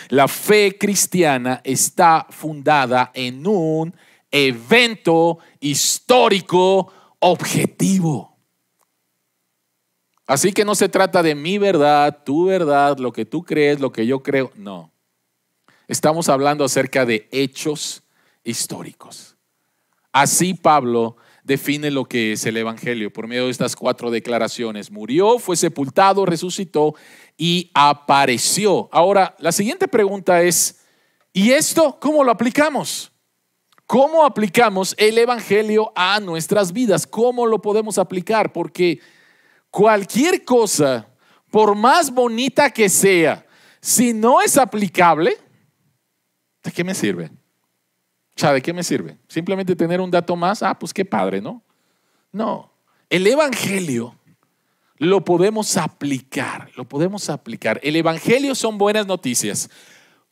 [0.10, 3.94] La fe cristiana está fundada en un
[4.32, 8.33] evento histórico objetivo.
[10.26, 13.92] Así que no se trata de mi verdad, tu verdad, lo que tú crees, lo
[13.92, 14.92] que yo creo, no.
[15.88, 18.04] Estamos hablando acerca de hechos
[18.44, 19.36] históricos.
[20.14, 24.92] Así Pablo define lo que es el Evangelio por medio de estas cuatro declaraciones.
[24.92, 26.96] Murió, fue sepultado, resucitó
[27.38, 28.88] y apareció.
[28.92, 30.82] Ahora, la siguiente pregunta es,
[31.34, 33.12] ¿y esto cómo lo aplicamos?
[33.86, 37.06] ¿Cómo aplicamos el Evangelio a nuestras vidas?
[37.06, 38.54] ¿Cómo lo podemos aplicar?
[38.54, 39.00] Porque
[39.74, 41.08] cualquier cosa,
[41.50, 43.44] por más bonita que sea,
[43.82, 45.36] si no es aplicable,
[46.64, 47.32] ¿de qué me sirve?
[48.36, 49.18] ¿de qué me sirve?
[49.28, 51.64] Simplemente tener un dato más, ah, pues qué padre, ¿no?
[52.32, 52.72] No,
[53.10, 54.16] el Evangelio
[54.98, 57.80] lo podemos aplicar, lo podemos aplicar.
[57.84, 59.70] El Evangelio son buenas noticias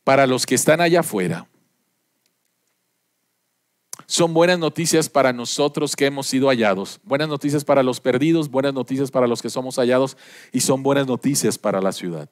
[0.04, 1.48] para los que están allá afuera.
[4.06, 8.74] Son buenas noticias para nosotros que hemos sido hallados, buenas noticias para los perdidos, buenas
[8.74, 10.16] noticias para los que somos hallados
[10.52, 12.28] y son buenas noticias para la ciudad.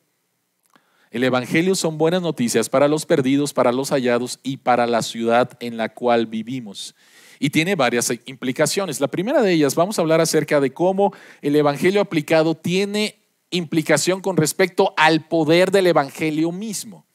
[1.10, 5.50] El Evangelio son buenas noticias para los perdidos, para los hallados y para la ciudad
[5.58, 6.94] en la cual vivimos.
[7.40, 9.00] Y tiene varias implicaciones.
[9.00, 13.16] La primera de ellas, vamos a hablar acerca de cómo el Evangelio aplicado tiene
[13.50, 17.06] implicación con respecto al poder del Evangelio mismo.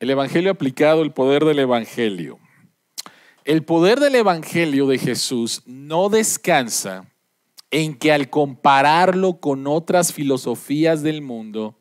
[0.00, 2.38] El Evangelio aplicado, el poder del Evangelio.
[3.44, 7.06] El poder del Evangelio de Jesús no descansa
[7.70, 11.76] en que al compararlo con otras filosofías del mundo,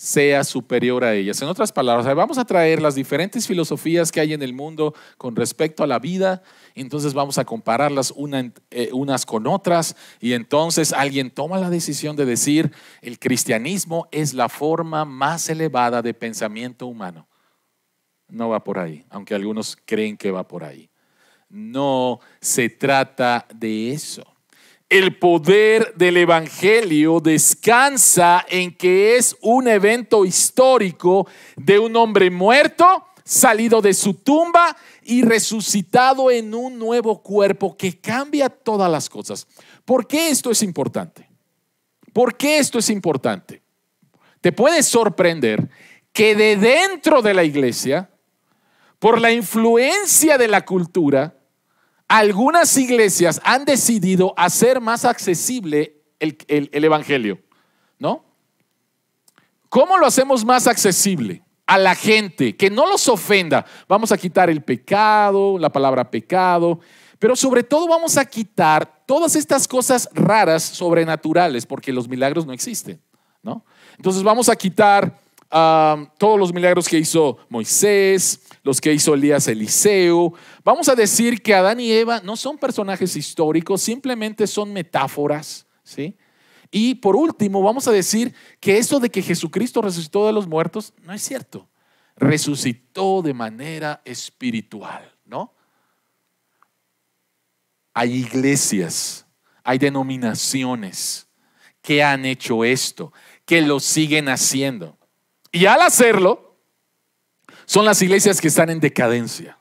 [0.00, 1.42] sea superior a ellas.
[1.42, 5.36] En otras palabras, vamos a traer las diferentes filosofías que hay en el mundo con
[5.36, 6.42] respecto a la vida,
[6.74, 8.14] entonces vamos a compararlas
[8.70, 14.32] eh, unas con otras y entonces alguien toma la decisión de decir, el cristianismo es
[14.32, 17.28] la forma más elevada de pensamiento humano.
[18.26, 20.89] No va por ahí, aunque algunos creen que va por ahí.
[21.50, 24.30] No se trata de eso
[24.90, 33.06] el poder del Evangelio descansa en que es un evento histórico de un hombre muerto,
[33.24, 39.46] salido de su tumba y resucitado en un nuevo cuerpo que cambia todas las cosas.
[39.84, 41.30] ¿Por qué esto es importante?
[42.12, 43.62] ¿Por qué esto es importante?
[44.40, 45.70] Te puede sorprender
[46.12, 48.10] que de dentro de la iglesia,
[48.98, 51.39] por la influencia de la cultura,
[52.10, 57.40] algunas iglesias han decidido hacer más accesible el, Evangelio,
[58.00, 58.24] ¿no?
[59.68, 61.44] ¿Cómo lo hacemos más accesible?
[61.66, 63.64] A la gente, que no los ofenda.
[63.86, 66.80] Vamos a quitar el pecado, la palabra pecado,
[67.20, 72.52] pero sobre todo vamos a quitar todas estas cosas raras, sobrenaturales, porque los milagros no
[72.52, 73.00] existen,
[73.40, 73.64] ¿no?
[73.96, 75.16] Entonces vamos a quitar
[75.48, 80.34] ah, todos los milagros que hizo Moisés, los que hizo Elías Eliseo.
[80.64, 86.16] Vamos a decir que Adán y Eva no son personajes históricos, simplemente son metáforas, ¿sí?
[86.70, 90.92] Y por último, vamos a decir que eso de que Jesucristo resucitó de los muertos
[91.02, 91.68] no es cierto.
[92.16, 95.54] Resucitó de manera espiritual, ¿no?
[97.92, 99.26] Hay iglesias,
[99.64, 101.26] hay denominaciones
[101.82, 103.12] que han hecho esto,
[103.44, 104.96] que lo siguen haciendo.
[105.50, 106.49] Y al hacerlo,
[107.70, 109.56] son las iglesias que están en decadencia.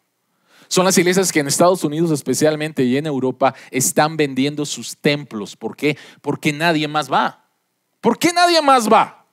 [0.67, 5.56] Son las iglesias que en Estados Unidos especialmente y en Europa están vendiendo sus templos.
[5.56, 5.96] ¿Por qué?
[6.23, 7.46] Porque nadie más va.
[8.02, 9.27] ¿Por qué nadie más va?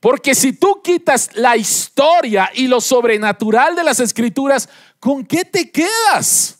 [0.00, 4.66] Porque si tú quitas la historia y lo sobrenatural de las escrituras,
[4.98, 6.58] ¿con qué te quedas?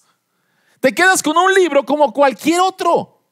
[0.78, 3.22] Te quedas con un libro como cualquier otro.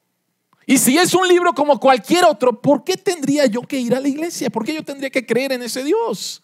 [0.65, 4.01] Y si es un libro como cualquier otro, ¿por qué tendría yo que ir a
[4.01, 4.49] la iglesia?
[4.49, 6.43] ¿Por qué yo tendría que creer en ese Dios?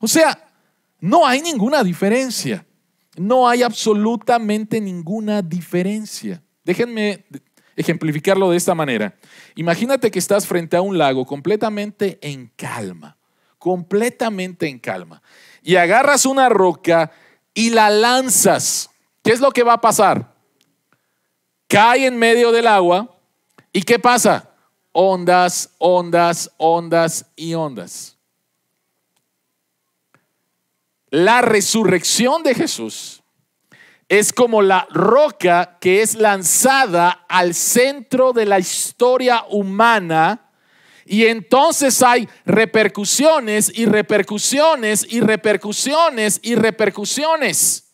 [0.00, 0.49] O sea,
[1.00, 2.66] no hay ninguna diferencia.
[3.16, 6.42] No hay absolutamente ninguna diferencia.
[6.64, 7.24] Déjenme
[7.76, 9.16] ejemplificarlo de esta manera.
[9.56, 13.16] Imagínate que estás frente a un lago completamente en calma,
[13.58, 15.22] completamente en calma,
[15.62, 17.10] y agarras una roca
[17.52, 18.90] y la lanzas.
[19.22, 20.34] ¿Qué es lo que va a pasar?
[21.66, 23.20] Cae en medio del agua
[23.72, 24.50] ¿Y qué pasa?
[24.92, 28.16] Ondas, ondas, ondas y ondas.
[31.10, 33.22] La resurrección de Jesús
[34.08, 40.50] es como la roca que es lanzada al centro de la historia humana
[41.04, 47.92] y entonces hay repercusiones y repercusiones y repercusiones y repercusiones.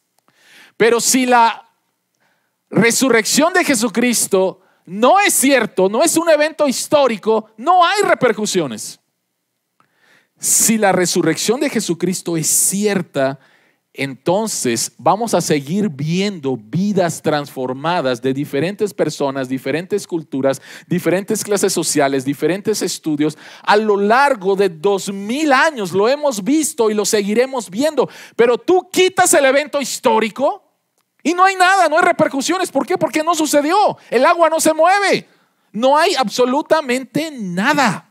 [0.76, 1.70] Pero si la
[2.68, 9.00] resurrección de Jesucristo no es cierto, no es un evento histórico, no hay repercusiones.
[10.38, 13.38] Si la resurrección de Jesucristo es cierta,
[13.98, 22.24] entonces vamos a seguir viendo vidas transformadas de diferentes personas, diferentes culturas, diferentes clases sociales,
[22.24, 23.38] diferentes estudios.
[23.62, 28.08] A lo largo de dos mil años lo hemos visto y lo seguiremos viendo.
[28.36, 30.62] Pero tú quitas el evento histórico
[31.22, 32.70] y no hay nada, no hay repercusiones.
[32.70, 32.98] ¿Por qué?
[32.98, 33.96] Porque no sucedió.
[34.10, 35.26] El agua no se mueve.
[35.72, 38.05] No hay absolutamente nada.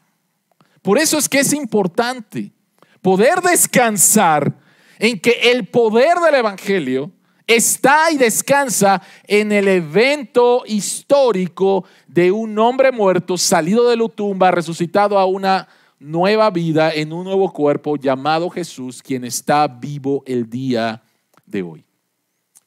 [0.85, 2.53] Por eso es que es importante
[3.01, 4.57] poder descansar
[4.99, 7.11] en que el poder del Evangelio
[7.45, 14.51] está y descansa en el evento histórico de un hombre muerto, salido de la tumba,
[14.51, 15.67] resucitado a una
[15.99, 21.03] nueva vida en un nuevo cuerpo llamado Jesús, quien está vivo el día
[21.45, 21.85] de hoy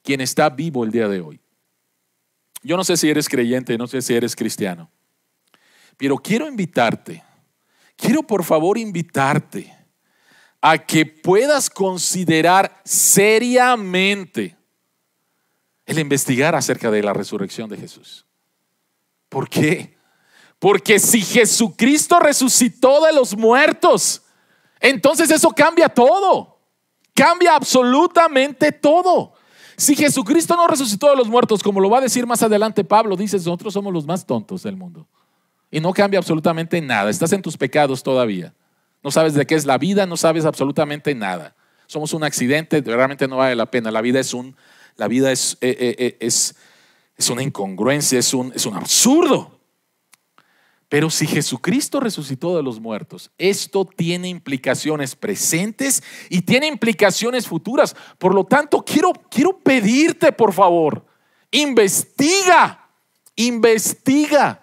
[0.09, 1.39] quien está vivo el día de hoy.
[2.62, 4.91] Yo no sé si eres creyente, no sé si eres cristiano,
[5.99, 7.23] pero quiero invitarte,
[7.99, 9.76] quiero por favor invitarte
[10.62, 14.57] a que puedas considerar seriamente
[15.84, 18.24] el investigar acerca de la resurrección de Jesús.
[19.28, 19.96] ¿Por qué?
[20.59, 24.22] Porque si Jesucristo resucitó de los muertos,
[24.80, 26.59] entonces eso cambia todo.
[27.14, 29.34] Cambia absolutamente todo.
[29.76, 33.16] Si Jesucristo no resucitó de los muertos, como lo va a decir más adelante Pablo,
[33.16, 35.07] dice, nosotros somos los más tontos del mundo.
[35.71, 37.11] Y no cambia absolutamente nada.
[37.11, 38.55] Estás en tus pecados todavía.
[39.03, 41.55] No sabes de qué es la vida, no sabes absolutamente nada.
[41.87, 43.91] Somos un accidente, realmente no vale la pena.
[43.91, 44.57] La vida es un,
[44.97, 46.57] la vida es, eh, eh, eh, es,
[47.16, 49.59] es una incongruencia, es un, es un absurdo.
[50.89, 57.95] Pero si Jesucristo resucitó de los muertos, esto tiene implicaciones presentes y tiene implicaciones futuras.
[58.16, 61.05] Por lo tanto, quiero, quiero pedirte, por favor,
[61.51, 62.89] investiga,
[63.37, 64.62] investiga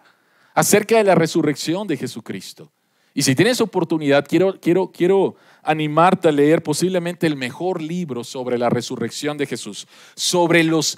[0.55, 2.71] acerca de la resurrección de Jesucristo.
[3.13, 8.57] Y si tienes oportunidad, quiero, quiero, quiero animarte a leer posiblemente el mejor libro sobre
[8.57, 10.97] la resurrección de Jesús, sobre los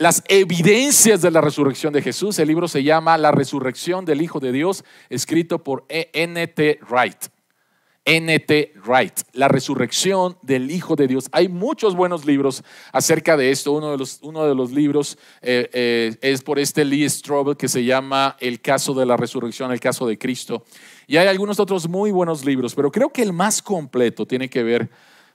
[0.00, 2.38] las evidencias de la resurrección de Jesús.
[2.38, 6.78] El libro se llama La resurrección del Hijo de Dios, escrito por N.T.
[6.88, 7.37] Wright.
[8.10, 8.72] N.T.
[8.86, 11.28] Wright, La resurrección del Hijo de Dios.
[11.30, 13.72] Hay muchos buenos libros acerca de esto.
[13.72, 17.68] Uno de los, uno de los libros eh, eh, es por este Lee Strobel que
[17.68, 20.64] se llama El caso de la resurrección, el caso de Cristo.
[21.06, 24.62] Y hay algunos otros muy buenos libros, pero creo que el más completo tiene que
[24.62, 24.88] ver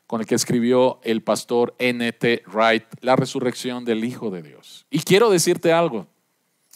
[0.07, 2.41] con el que escribió el pastor N.T.
[2.51, 4.88] Wright, La resurrección del Hijo de Dios.
[4.89, 6.07] Y quiero decirte algo,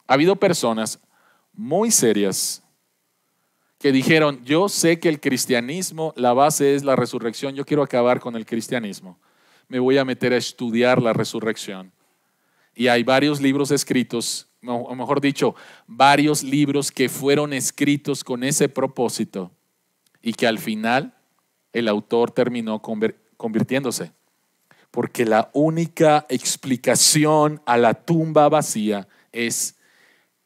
[0.06, 1.00] ha habido personas
[1.54, 2.62] muy serias
[3.80, 8.20] que dijeron, yo sé que el cristianismo, la base es la resurrección, yo quiero acabar
[8.20, 9.20] con el cristianismo,
[9.68, 11.92] me voy a meter a estudiar la resurrección.
[12.74, 15.56] Y hay varios libros escritos, o mejor dicho,
[15.88, 19.52] varios libros que fueron escritos con ese propósito
[20.22, 21.16] y que al final
[21.74, 24.12] el autor terminó convirtiéndose.
[24.92, 29.76] Porque la única explicación a la tumba vacía es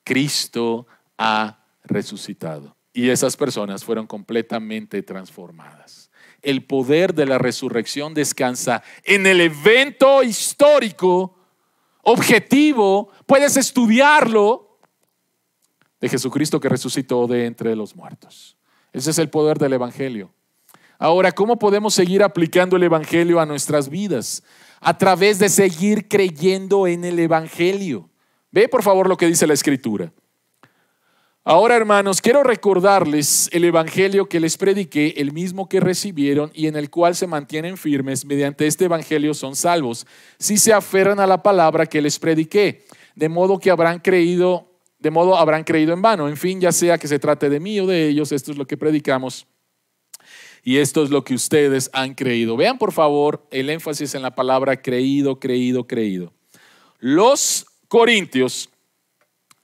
[0.03, 2.75] Cristo ha resucitado.
[2.93, 6.09] Y esas personas fueron completamente transformadas.
[6.41, 11.35] El poder de la resurrección descansa en el evento histórico,
[12.03, 14.71] objetivo, puedes estudiarlo,
[16.01, 18.57] de Jesucristo que resucitó de entre los muertos.
[18.91, 20.33] Ese es el poder del Evangelio.
[20.97, 24.43] Ahora, ¿cómo podemos seguir aplicando el Evangelio a nuestras vidas?
[24.81, 28.09] A través de seguir creyendo en el Evangelio.
[28.51, 30.11] Ve por favor lo que dice la Escritura.
[31.43, 36.75] Ahora, hermanos, quiero recordarles el Evangelio que les prediqué, el mismo que recibieron y en
[36.75, 38.25] el cual se mantienen firmes.
[38.25, 40.05] Mediante este Evangelio son salvos,
[40.37, 42.85] si se aferran a la palabra que les prediqué.
[43.15, 44.71] De modo que habrán creído
[45.01, 46.29] de modo habrán creído en vano.
[46.29, 48.67] En fin, ya sea que se trate de mí o de ellos, esto es lo
[48.67, 49.47] que predicamos
[50.63, 52.55] y esto es lo que ustedes han creído.
[52.55, 56.33] Vean por favor el énfasis en la palabra creído, creído, creído.
[56.99, 58.69] Los corintios,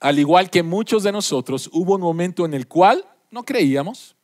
[0.00, 4.16] al igual que muchos de nosotros, hubo un momento en el cual no creíamos.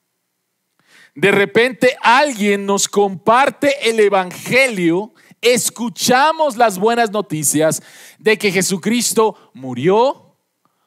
[1.14, 7.82] De repente alguien nos comparte el Evangelio, escuchamos las buenas noticias
[8.18, 10.36] de que Jesucristo murió,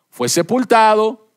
[0.09, 1.31] fue sepultado,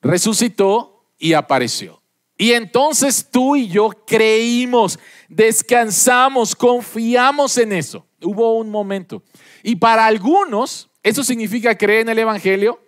[0.00, 2.02] resucitó y apareció.
[2.38, 4.98] Y entonces tú y yo creímos,
[5.28, 8.06] descansamos, confiamos en eso.
[8.20, 9.22] Hubo un momento.
[9.62, 12.80] Y para algunos, eso significa creer en el Evangelio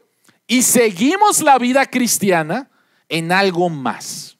[0.46, 2.70] y seguimos la vida cristiana
[3.08, 4.36] en algo más.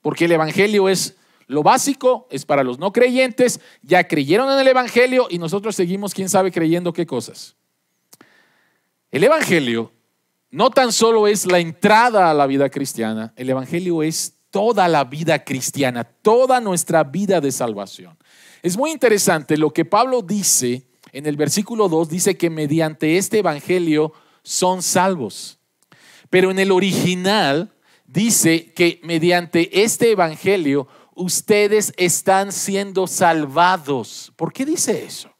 [0.00, 4.68] Porque el Evangelio es lo básico, es para los no creyentes, ya creyeron en el
[4.68, 7.56] Evangelio y nosotros seguimos, quién sabe, creyendo qué cosas.
[9.10, 9.92] El Evangelio
[10.50, 15.04] no tan solo es la entrada a la vida cristiana, el Evangelio es toda la
[15.04, 18.16] vida cristiana, toda nuestra vida de salvación.
[18.62, 23.38] Es muy interesante lo que Pablo dice en el versículo 2, dice que mediante este
[23.38, 25.58] Evangelio son salvos.
[26.30, 27.74] Pero en el original
[28.06, 34.32] dice que mediante este Evangelio ustedes están siendo salvados.
[34.36, 35.30] ¿Por qué dice eso?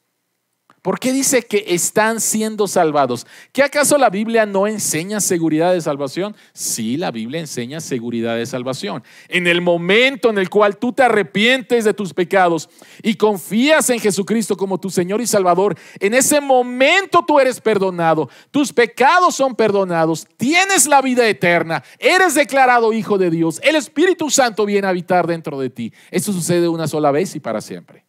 [0.89, 3.27] ¿Por qué dice que están siendo salvados?
[3.53, 6.35] ¿Qué acaso la Biblia no enseña seguridad de salvación?
[6.55, 9.05] Sí, la Biblia enseña seguridad de salvación.
[9.29, 12.71] En el momento en el cual tú te arrepientes de tus pecados
[13.03, 18.31] y confías en Jesucristo como tu Señor y Salvador, en ese momento tú eres perdonado,
[18.51, 24.31] tus pecados son perdonados, tienes la vida eterna, eres declarado hijo de Dios, el Espíritu
[24.31, 25.93] Santo viene a habitar dentro de ti.
[26.11, 28.08] Eso sucede una sola vez y para siempre.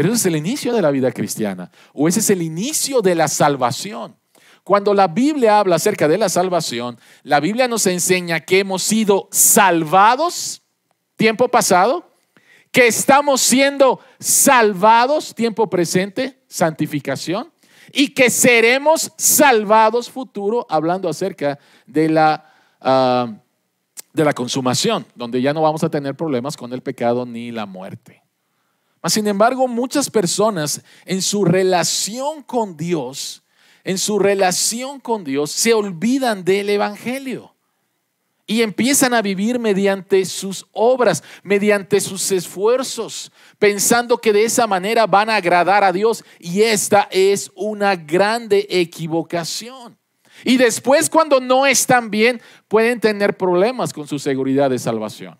[0.00, 3.14] Pero ese es el inicio de la vida cristiana o ese es el inicio de
[3.14, 4.16] la salvación.
[4.64, 9.28] Cuando la Biblia habla acerca de la salvación, la Biblia nos enseña que hemos sido
[9.30, 10.62] salvados,
[11.16, 12.10] tiempo pasado,
[12.72, 17.52] que estamos siendo salvados, tiempo presente, santificación,
[17.92, 23.30] y que seremos salvados futuro, hablando acerca de la, ah,
[24.14, 27.66] de la consumación, donde ya no vamos a tener problemas con el pecado ni la
[27.66, 28.19] muerte.
[29.08, 33.42] Sin embargo, muchas personas en su relación con Dios,
[33.82, 37.54] en su relación con Dios, se olvidan del Evangelio
[38.50, 43.30] y empiezan a vivir mediante sus obras, mediante sus esfuerzos,
[43.60, 46.24] pensando que de esa manera van a agradar a Dios.
[46.40, 49.96] Y esta es una grande equivocación.
[50.44, 55.38] Y después cuando no están bien, pueden tener problemas con su seguridad de salvación.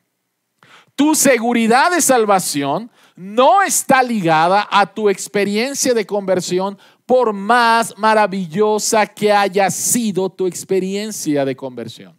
[0.94, 9.06] Tu seguridad de salvación no está ligada a tu experiencia de conversión por más maravillosa
[9.06, 12.18] que haya sido tu experiencia de conversión.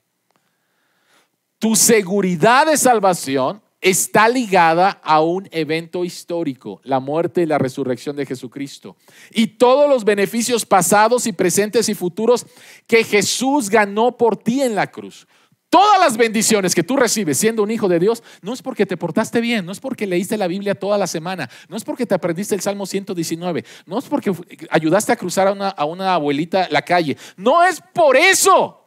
[1.58, 8.16] Tu seguridad de salvación está ligada a un evento histórico, la muerte y la resurrección
[8.16, 8.96] de Jesucristo.
[9.32, 12.46] Y todos los beneficios pasados y presentes y futuros
[12.86, 15.26] que Jesús ganó por ti en la cruz.
[15.72, 18.98] Todas las bendiciones que tú recibes siendo un hijo de Dios no es porque te
[18.98, 22.14] portaste bien, no es porque leíste la Biblia toda la semana, no es porque te
[22.14, 24.34] aprendiste el Salmo 119, no es porque
[24.70, 28.86] ayudaste a cruzar a una, a una abuelita la calle, no es por eso.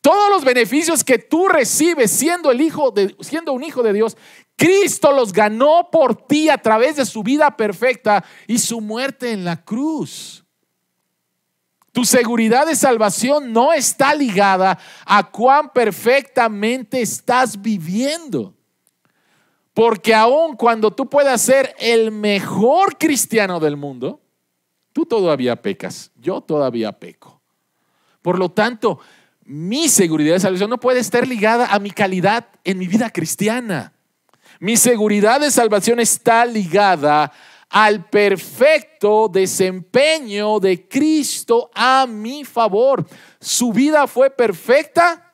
[0.00, 4.16] Todos los beneficios que tú recibes siendo, el hijo de, siendo un hijo de Dios,
[4.56, 9.44] Cristo los ganó por ti a través de su vida perfecta y su muerte en
[9.44, 10.44] la cruz.
[11.92, 18.54] Tu seguridad de salvación no está ligada a cuán perfectamente estás viviendo.
[19.74, 24.20] Porque aun cuando tú puedas ser el mejor cristiano del mundo,
[24.92, 27.42] tú todavía pecas, yo todavía peco.
[28.22, 28.98] Por lo tanto,
[29.44, 33.92] mi seguridad de salvación no puede estar ligada a mi calidad en mi vida cristiana.
[34.60, 37.32] Mi seguridad de salvación está ligada
[37.72, 43.06] al perfecto desempeño de Cristo a mi favor.
[43.40, 45.32] Su vida fue perfecta,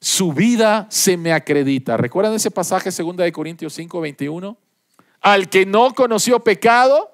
[0.00, 1.98] su vida se me acredita.
[1.98, 4.56] ¿Recuerdan ese pasaje 2 de Corintios 5, 21?
[5.20, 7.12] Al que no conoció pecado,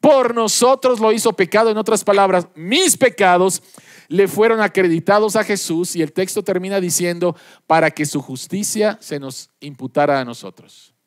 [0.00, 1.70] por nosotros lo hizo pecado.
[1.70, 3.62] En otras palabras, mis pecados
[4.08, 7.36] le fueron acreditados a Jesús y el texto termina diciendo,
[7.68, 10.97] para que su justicia se nos imputara a nosotros.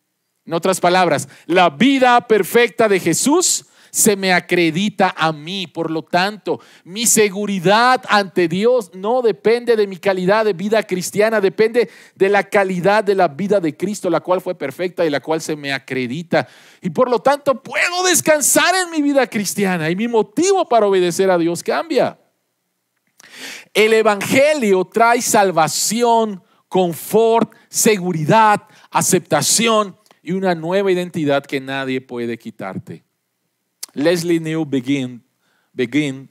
[0.46, 5.68] En otras palabras, la vida perfecta de Jesús se me acredita a mí.
[5.68, 11.42] Por lo tanto, mi seguridad ante Dios no depende de mi calidad de vida cristiana,
[11.42, 15.20] depende de la calidad de la vida de Cristo, la cual fue perfecta y la
[15.20, 16.48] cual se me acredita.
[16.82, 21.30] Y por lo tanto, puedo descansar en mi vida cristiana y mi motivo para obedecer
[21.30, 22.18] a Dios cambia.
[23.74, 33.04] El Evangelio trae salvación, confort, seguridad, aceptación y una nueva identidad que nadie puede quitarte.
[33.94, 35.24] Leslie New Begin,
[35.74, 36.30] Begin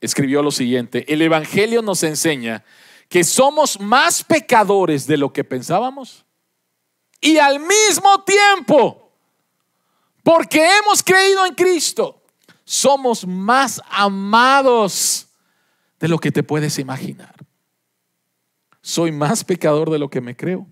[0.00, 2.64] escribió lo siguiente, el Evangelio nos enseña
[3.08, 6.24] que somos más pecadores de lo que pensábamos
[7.20, 9.12] y al mismo tiempo,
[10.22, 12.22] porque hemos creído en Cristo,
[12.64, 15.26] somos más amados
[15.98, 17.34] de lo que te puedes imaginar.
[18.80, 20.66] Soy más pecador de lo que me creo.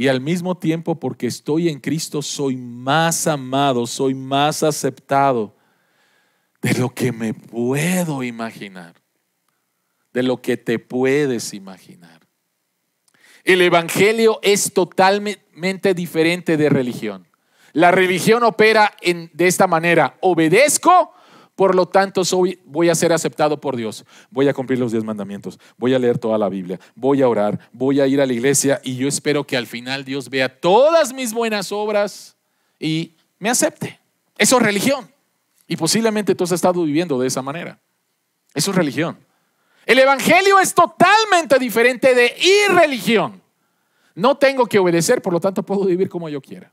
[0.00, 5.54] Y al mismo tiempo, porque estoy en Cristo, soy más amado, soy más aceptado
[6.62, 8.94] de lo que me puedo imaginar,
[10.14, 12.26] de lo que te puedes imaginar.
[13.44, 17.28] El Evangelio es totalmente diferente de religión.
[17.74, 21.12] La religión opera en, de esta manera, obedezco,
[21.60, 25.04] por lo tanto soy, voy a ser aceptado por Dios, voy a cumplir los diez
[25.04, 28.32] mandamientos, voy a leer toda la Biblia, voy a orar, voy a ir a la
[28.32, 32.34] iglesia y yo espero que al final Dios vea todas mis buenas obras
[32.78, 34.00] y me acepte.
[34.38, 35.12] Eso es religión.
[35.68, 37.78] Y posiblemente tú has estado viviendo de esa manera.
[38.54, 39.18] Eso es religión.
[39.84, 42.34] El Evangelio es totalmente diferente de
[42.70, 43.42] irreligión.
[44.14, 46.72] No tengo que obedecer, por lo tanto puedo vivir como yo quiera.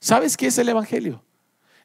[0.00, 1.22] ¿Sabes qué es el Evangelio?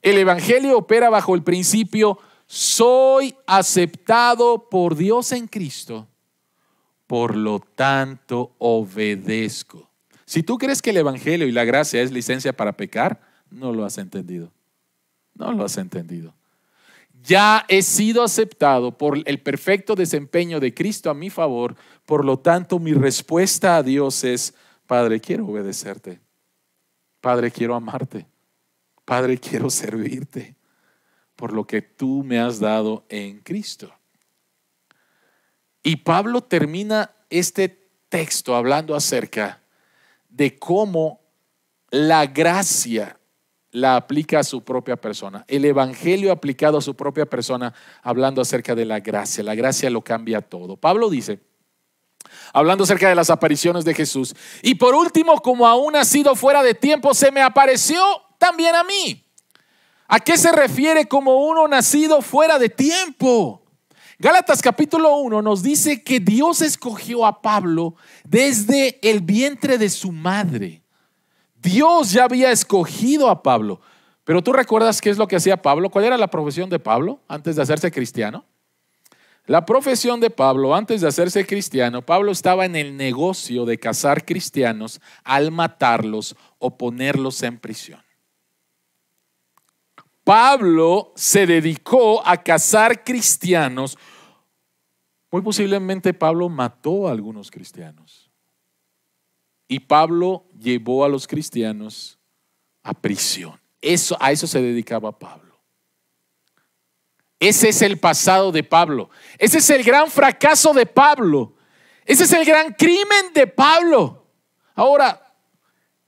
[0.01, 6.07] El Evangelio opera bajo el principio, soy aceptado por Dios en Cristo,
[7.05, 9.89] por lo tanto obedezco.
[10.25, 13.85] Si tú crees que el Evangelio y la gracia es licencia para pecar, no lo
[13.85, 14.51] has entendido.
[15.35, 16.33] No lo has entendido.
[17.23, 21.75] Ya he sido aceptado por el perfecto desempeño de Cristo a mi favor,
[22.05, 24.53] por lo tanto mi respuesta a Dios es,
[24.85, 26.19] Padre, quiero obedecerte.
[27.19, 28.25] Padre, quiero amarte.
[29.07, 30.57] Padre, quiero servirte
[31.37, 33.89] por lo que tú me has dado en Cristo.
[35.81, 39.61] Y Pablo termina este texto hablando acerca
[40.27, 41.21] de cómo
[41.89, 43.17] la gracia
[43.71, 45.45] la aplica a su propia persona.
[45.47, 49.41] El Evangelio aplicado a su propia persona, hablando acerca de la gracia.
[49.41, 50.75] La gracia lo cambia todo.
[50.75, 51.39] Pablo dice,
[52.51, 56.61] hablando acerca de las apariciones de Jesús, y por último, como aún ha sido fuera
[56.61, 58.03] de tiempo, se me apareció
[58.37, 59.23] también a mí.
[60.07, 63.61] ¿A qué se refiere como uno nacido fuera de tiempo?
[64.19, 70.11] Gálatas capítulo 1 nos dice que Dios escogió a Pablo desde el vientre de su
[70.11, 70.81] madre.
[71.55, 73.81] Dios ya había escogido a Pablo.
[74.23, 75.89] Pero tú recuerdas qué es lo que hacía Pablo?
[75.89, 78.45] ¿Cuál era la profesión de Pablo antes de hacerse cristiano?
[79.45, 84.25] La profesión de Pablo antes de hacerse cristiano, Pablo estaba en el negocio de cazar
[84.25, 88.06] cristianos al matarlos o ponerlos en prisión.
[90.27, 93.97] Pablo se dedicó a cazar cristianos.
[95.31, 98.29] Muy posiblemente Pablo mató a algunos cristianos.
[99.69, 102.19] Y Pablo llevó a los cristianos
[102.83, 103.57] a prisión.
[103.79, 105.61] Eso, a eso se dedicaba Pablo.
[107.39, 109.09] Ese es el pasado de Pablo.
[109.37, 111.55] Ese es el gran fracaso de Pablo.
[112.03, 114.27] Ese es el gran crimen de Pablo.
[114.75, 115.33] Ahora,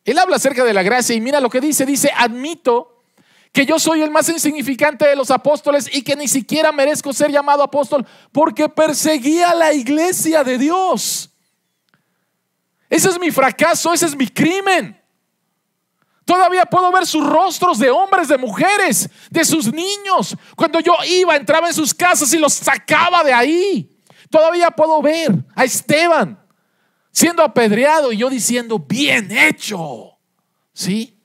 [0.04, 1.86] él habla acerca de la gracia y mira lo que dice.
[1.86, 2.99] Dice, admito
[3.52, 7.32] que yo soy el más insignificante de los apóstoles y que ni siquiera merezco ser
[7.32, 11.32] llamado apóstol porque perseguía la iglesia de Dios.
[12.90, 15.00] Ese es mi fracaso, ese es mi crimen.
[16.26, 20.36] Todavía puedo ver sus rostros de hombres, de mujeres, de sus niños.
[20.56, 24.00] Cuando yo iba, entraba en sus casas y los sacaba de ahí.
[24.30, 26.40] Todavía puedo ver a Esteban
[27.12, 30.20] siendo apedreado y yo diciendo, bien hecho.
[30.72, 31.19] ¿Sí?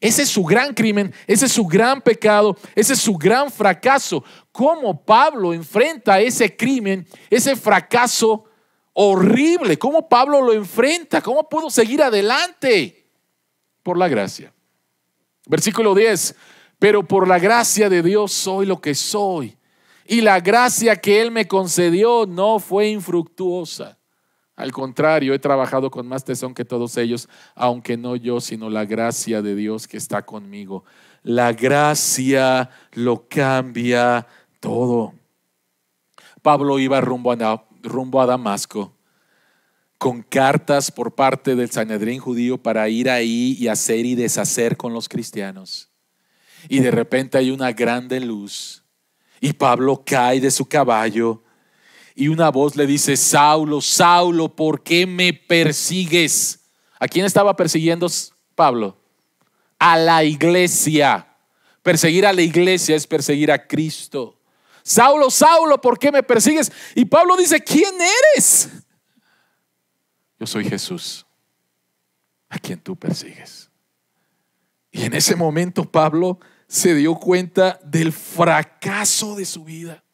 [0.00, 4.24] Ese es su gran crimen, ese es su gran pecado, ese es su gran fracaso.
[4.50, 8.46] ¿Cómo Pablo enfrenta ese crimen, ese fracaso
[8.94, 9.78] horrible?
[9.78, 11.20] ¿Cómo Pablo lo enfrenta?
[11.20, 13.10] ¿Cómo puedo seguir adelante?
[13.82, 14.54] Por la gracia.
[15.46, 16.34] Versículo 10,
[16.78, 19.58] pero por la gracia de Dios soy lo que soy.
[20.06, 23.99] Y la gracia que Él me concedió no fue infructuosa.
[24.60, 28.84] Al contrario, he trabajado con más tesón que todos ellos, aunque no yo, sino la
[28.84, 30.84] gracia de Dios que está conmigo.
[31.22, 34.26] La gracia lo cambia
[34.60, 35.14] todo.
[36.42, 38.94] Pablo iba rumbo a, rumbo a Damasco
[39.96, 44.92] con cartas por parte del Sanedrín judío para ir ahí y hacer y deshacer con
[44.92, 45.90] los cristianos.
[46.68, 48.84] Y de repente hay una grande luz
[49.40, 51.42] y Pablo cae de su caballo
[52.20, 56.60] y una voz le dice, Saulo, Saulo, ¿por qué me persigues?
[56.98, 58.08] ¿A quién estaba persiguiendo
[58.54, 59.00] Pablo?
[59.78, 61.26] A la iglesia.
[61.82, 64.38] Perseguir a la iglesia es perseguir a Cristo.
[64.82, 66.70] Saulo, Saulo, ¿por qué me persigues?
[66.94, 67.94] Y Pablo dice, ¿quién
[68.34, 68.68] eres?
[70.38, 71.24] Yo soy Jesús,
[72.50, 73.70] a quien tú persigues.
[74.90, 80.04] Y en ese momento Pablo se dio cuenta del fracaso de su vida,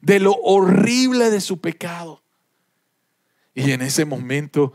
[0.00, 2.22] de lo horrible de su pecado.
[3.54, 4.72] Y en ese momento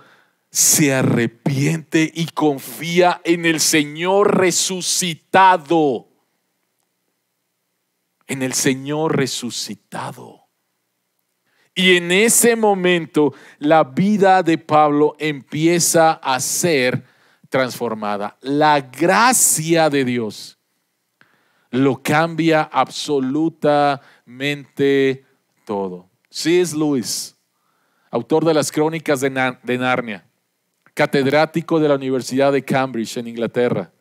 [0.52, 6.08] se arrepiente y confía en el Señor resucitado.
[8.28, 10.46] En el Señor resucitado.
[11.74, 17.04] Y en ese momento la vida de Pablo empieza a ser
[17.50, 18.38] transformada.
[18.42, 20.58] La gracia de Dios
[21.72, 24.15] lo cambia absolutamente
[25.66, 26.10] todo.
[26.30, 27.36] es Lewis,
[28.10, 30.26] autor de las crónicas de, Narnia,
[30.94, 33.92] catedrático de la Universidad de Cambridge en Inglaterra,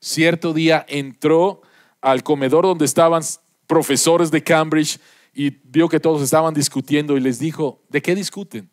[0.00, 1.62] cierto día entró
[2.00, 3.22] al comedor donde estaban
[3.66, 4.98] profesores de Cambridge
[5.32, 8.68] y vio que todos estaban discutiendo y les dijo, ¿de qué discuten?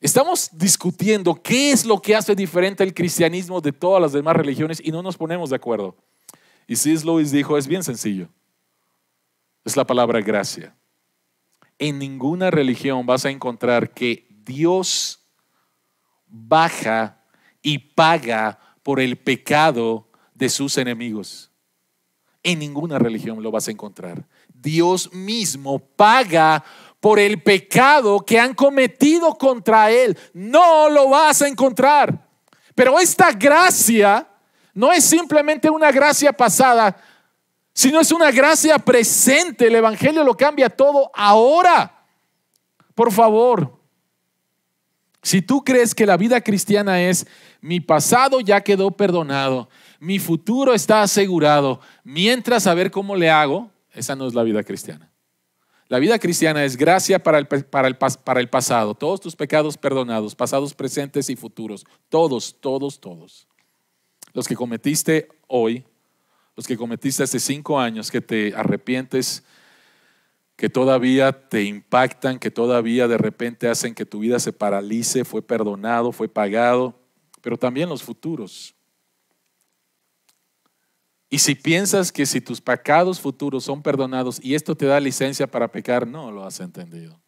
[0.00, 4.80] Estamos discutiendo qué es lo que hace diferente el cristianismo de todas las demás religiones
[4.82, 5.94] y no nos ponemos de acuerdo.
[6.66, 7.04] Y C.S.
[7.04, 8.28] Lewis dijo, es bien sencillo.
[9.64, 10.74] Es la palabra gracia.
[11.78, 15.26] En ninguna religión vas a encontrar que Dios
[16.26, 17.22] baja
[17.62, 21.50] y paga por el pecado de sus enemigos.
[22.42, 24.26] En ninguna religión lo vas a encontrar.
[24.48, 26.64] Dios mismo paga
[26.98, 30.16] por el pecado que han cometido contra Él.
[30.32, 32.28] No lo vas a encontrar.
[32.74, 34.26] Pero esta gracia
[34.72, 36.96] no es simplemente una gracia pasada,
[37.80, 39.68] sino es una gracia presente.
[39.68, 42.04] El Evangelio lo cambia todo ahora.
[42.94, 43.80] Por favor,
[45.22, 47.26] si tú crees que la vida cristiana es
[47.62, 53.70] mi pasado ya quedó perdonado, mi futuro está asegurado, mientras a ver cómo le hago,
[53.94, 55.10] esa no es la vida cristiana.
[55.88, 59.78] La vida cristiana es gracia para el, para, el, para el pasado, todos tus pecados
[59.78, 63.48] perdonados, pasados, presentes y futuros, todos, todos, todos.
[64.34, 65.82] Los que cometiste hoy,
[66.60, 69.42] los que cometiste hace cinco años, que te arrepientes,
[70.56, 75.40] que todavía te impactan, que todavía de repente hacen que tu vida se paralice, fue
[75.40, 77.00] perdonado, fue pagado,
[77.40, 78.74] pero también los futuros.
[81.30, 85.46] Y si piensas que si tus pecados futuros son perdonados y esto te da licencia
[85.46, 87.18] para pecar, no lo has entendido.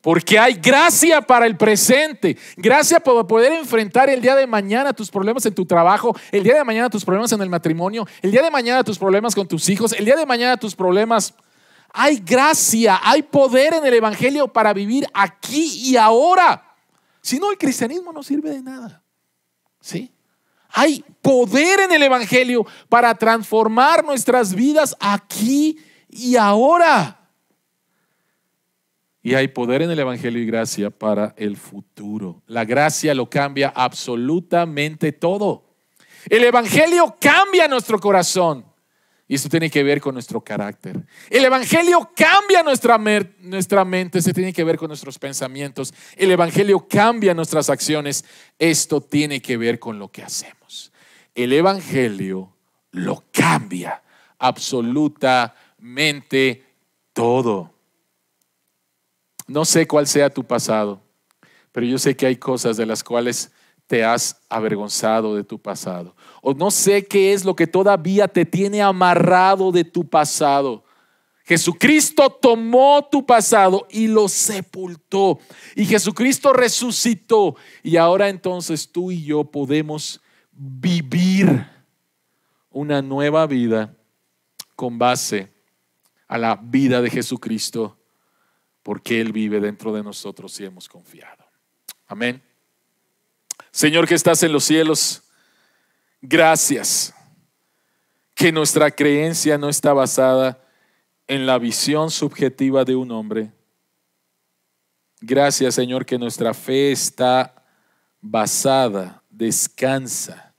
[0.00, 5.10] Porque hay gracia para el presente, gracia para poder enfrentar el día de mañana tus
[5.10, 8.42] problemas en tu trabajo, el día de mañana tus problemas en el matrimonio, el día
[8.42, 11.34] de mañana tus problemas con tus hijos, el día de mañana tus problemas.
[11.92, 16.76] Hay gracia, hay poder en el Evangelio para vivir aquí y ahora.
[17.20, 19.02] Si no, el cristianismo no sirve de nada.
[19.80, 20.10] ¿Sí?
[20.70, 25.78] Hay poder en el Evangelio para transformar nuestras vidas aquí
[26.08, 27.19] y ahora.
[29.22, 32.42] Y hay poder en el Evangelio y gracia para el futuro.
[32.46, 35.64] La gracia lo cambia absolutamente todo.
[36.28, 38.64] El Evangelio cambia nuestro corazón.
[39.28, 41.06] Y esto tiene que ver con nuestro carácter.
[41.28, 42.98] El Evangelio cambia nuestra,
[43.38, 45.94] nuestra mente, se tiene que ver con nuestros pensamientos.
[46.16, 48.24] El Evangelio cambia nuestras acciones.
[48.58, 50.92] Esto tiene que ver con lo que hacemos.
[51.32, 52.52] El Evangelio
[52.90, 54.02] lo cambia
[54.36, 56.64] absolutamente
[57.12, 57.72] todo.
[59.50, 61.02] No sé cuál sea tu pasado,
[61.72, 63.50] pero yo sé que hay cosas de las cuales
[63.88, 66.14] te has avergonzado de tu pasado.
[66.40, 70.84] O no sé qué es lo que todavía te tiene amarrado de tu pasado.
[71.42, 75.40] Jesucristo tomó tu pasado y lo sepultó.
[75.74, 77.56] Y Jesucristo resucitó.
[77.82, 80.20] Y ahora entonces tú y yo podemos
[80.52, 81.66] vivir
[82.70, 83.96] una nueva vida
[84.76, 85.52] con base
[86.28, 87.96] a la vida de Jesucristo,
[88.82, 91.44] porque Él vive dentro de nosotros y hemos confiado.
[92.06, 92.42] Amén.
[93.70, 95.22] Señor que estás en los cielos,
[96.20, 97.14] gracias
[98.34, 100.64] que nuestra creencia no está basada
[101.28, 103.52] en la visión subjetiva de un hombre.
[105.20, 107.62] Gracias Señor que nuestra fe está
[108.20, 110.54] basada, descansa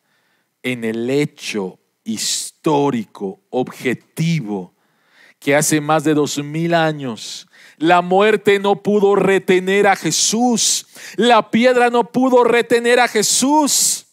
[0.64, 4.74] en el hecho histórico, objetivo,
[5.40, 7.48] que hace más de dos mil años
[7.82, 10.86] la muerte no pudo retener a Jesús.
[11.16, 14.06] La piedra no pudo retener a Jesús.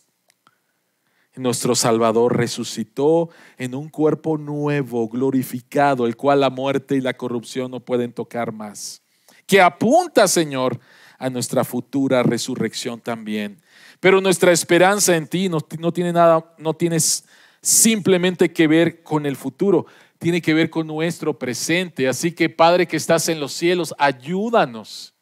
[1.36, 7.70] Nuestro Salvador resucitó en un cuerpo nuevo, glorificado, el cual la muerte y la corrupción
[7.70, 9.02] no pueden tocar más.
[9.46, 10.80] Que apunta, Señor,
[11.18, 13.60] a nuestra futura resurrección también.
[14.00, 15.60] Pero nuestra esperanza en ti no,
[15.92, 17.26] tiene nada, no tienes
[17.60, 19.86] simplemente que ver con el futuro,
[20.18, 22.08] tiene que ver con nuestro presente.
[22.08, 25.14] Así que Padre que estás en los cielos, ayúdanos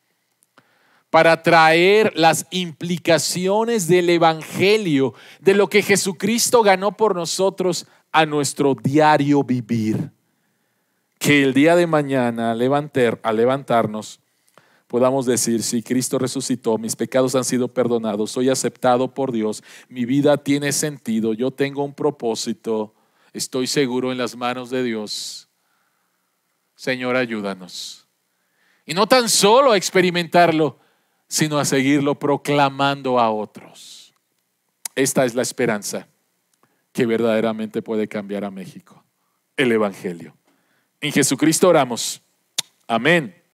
[1.10, 8.74] para traer las implicaciones del Evangelio, de lo que Jesucristo ganó por nosotros a nuestro
[8.74, 10.10] diario vivir.
[11.18, 14.20] Que el día de mañana al, levantar, levantarnos
[14.86, 20.04] podamos decir, si Cristo resucitó, mis pecados han sido perdonados, soy aceptado por Dios, mi
[20.04, 22.94] vida tiene sentido, yo tengo un propósito,
[23.36, 25.48] estoy seguro en las manos de Dios.
[26.74, 28.06] Señor, ayúdanos.
[28.84, 30.78] Y no tan solo a experimentarlo,
[31.28, 34.14] sino a seguirlo proclamando a otros.
[34.94, 36.08] Esta es la esperanza
[36.92, 39.04] que verdaderamente puede cambiar a México,
[39.56, 40.34] el Evangelio.
[41.00, 42.22] En Jesucristo oramos.
[42.86, 43.35] Amén.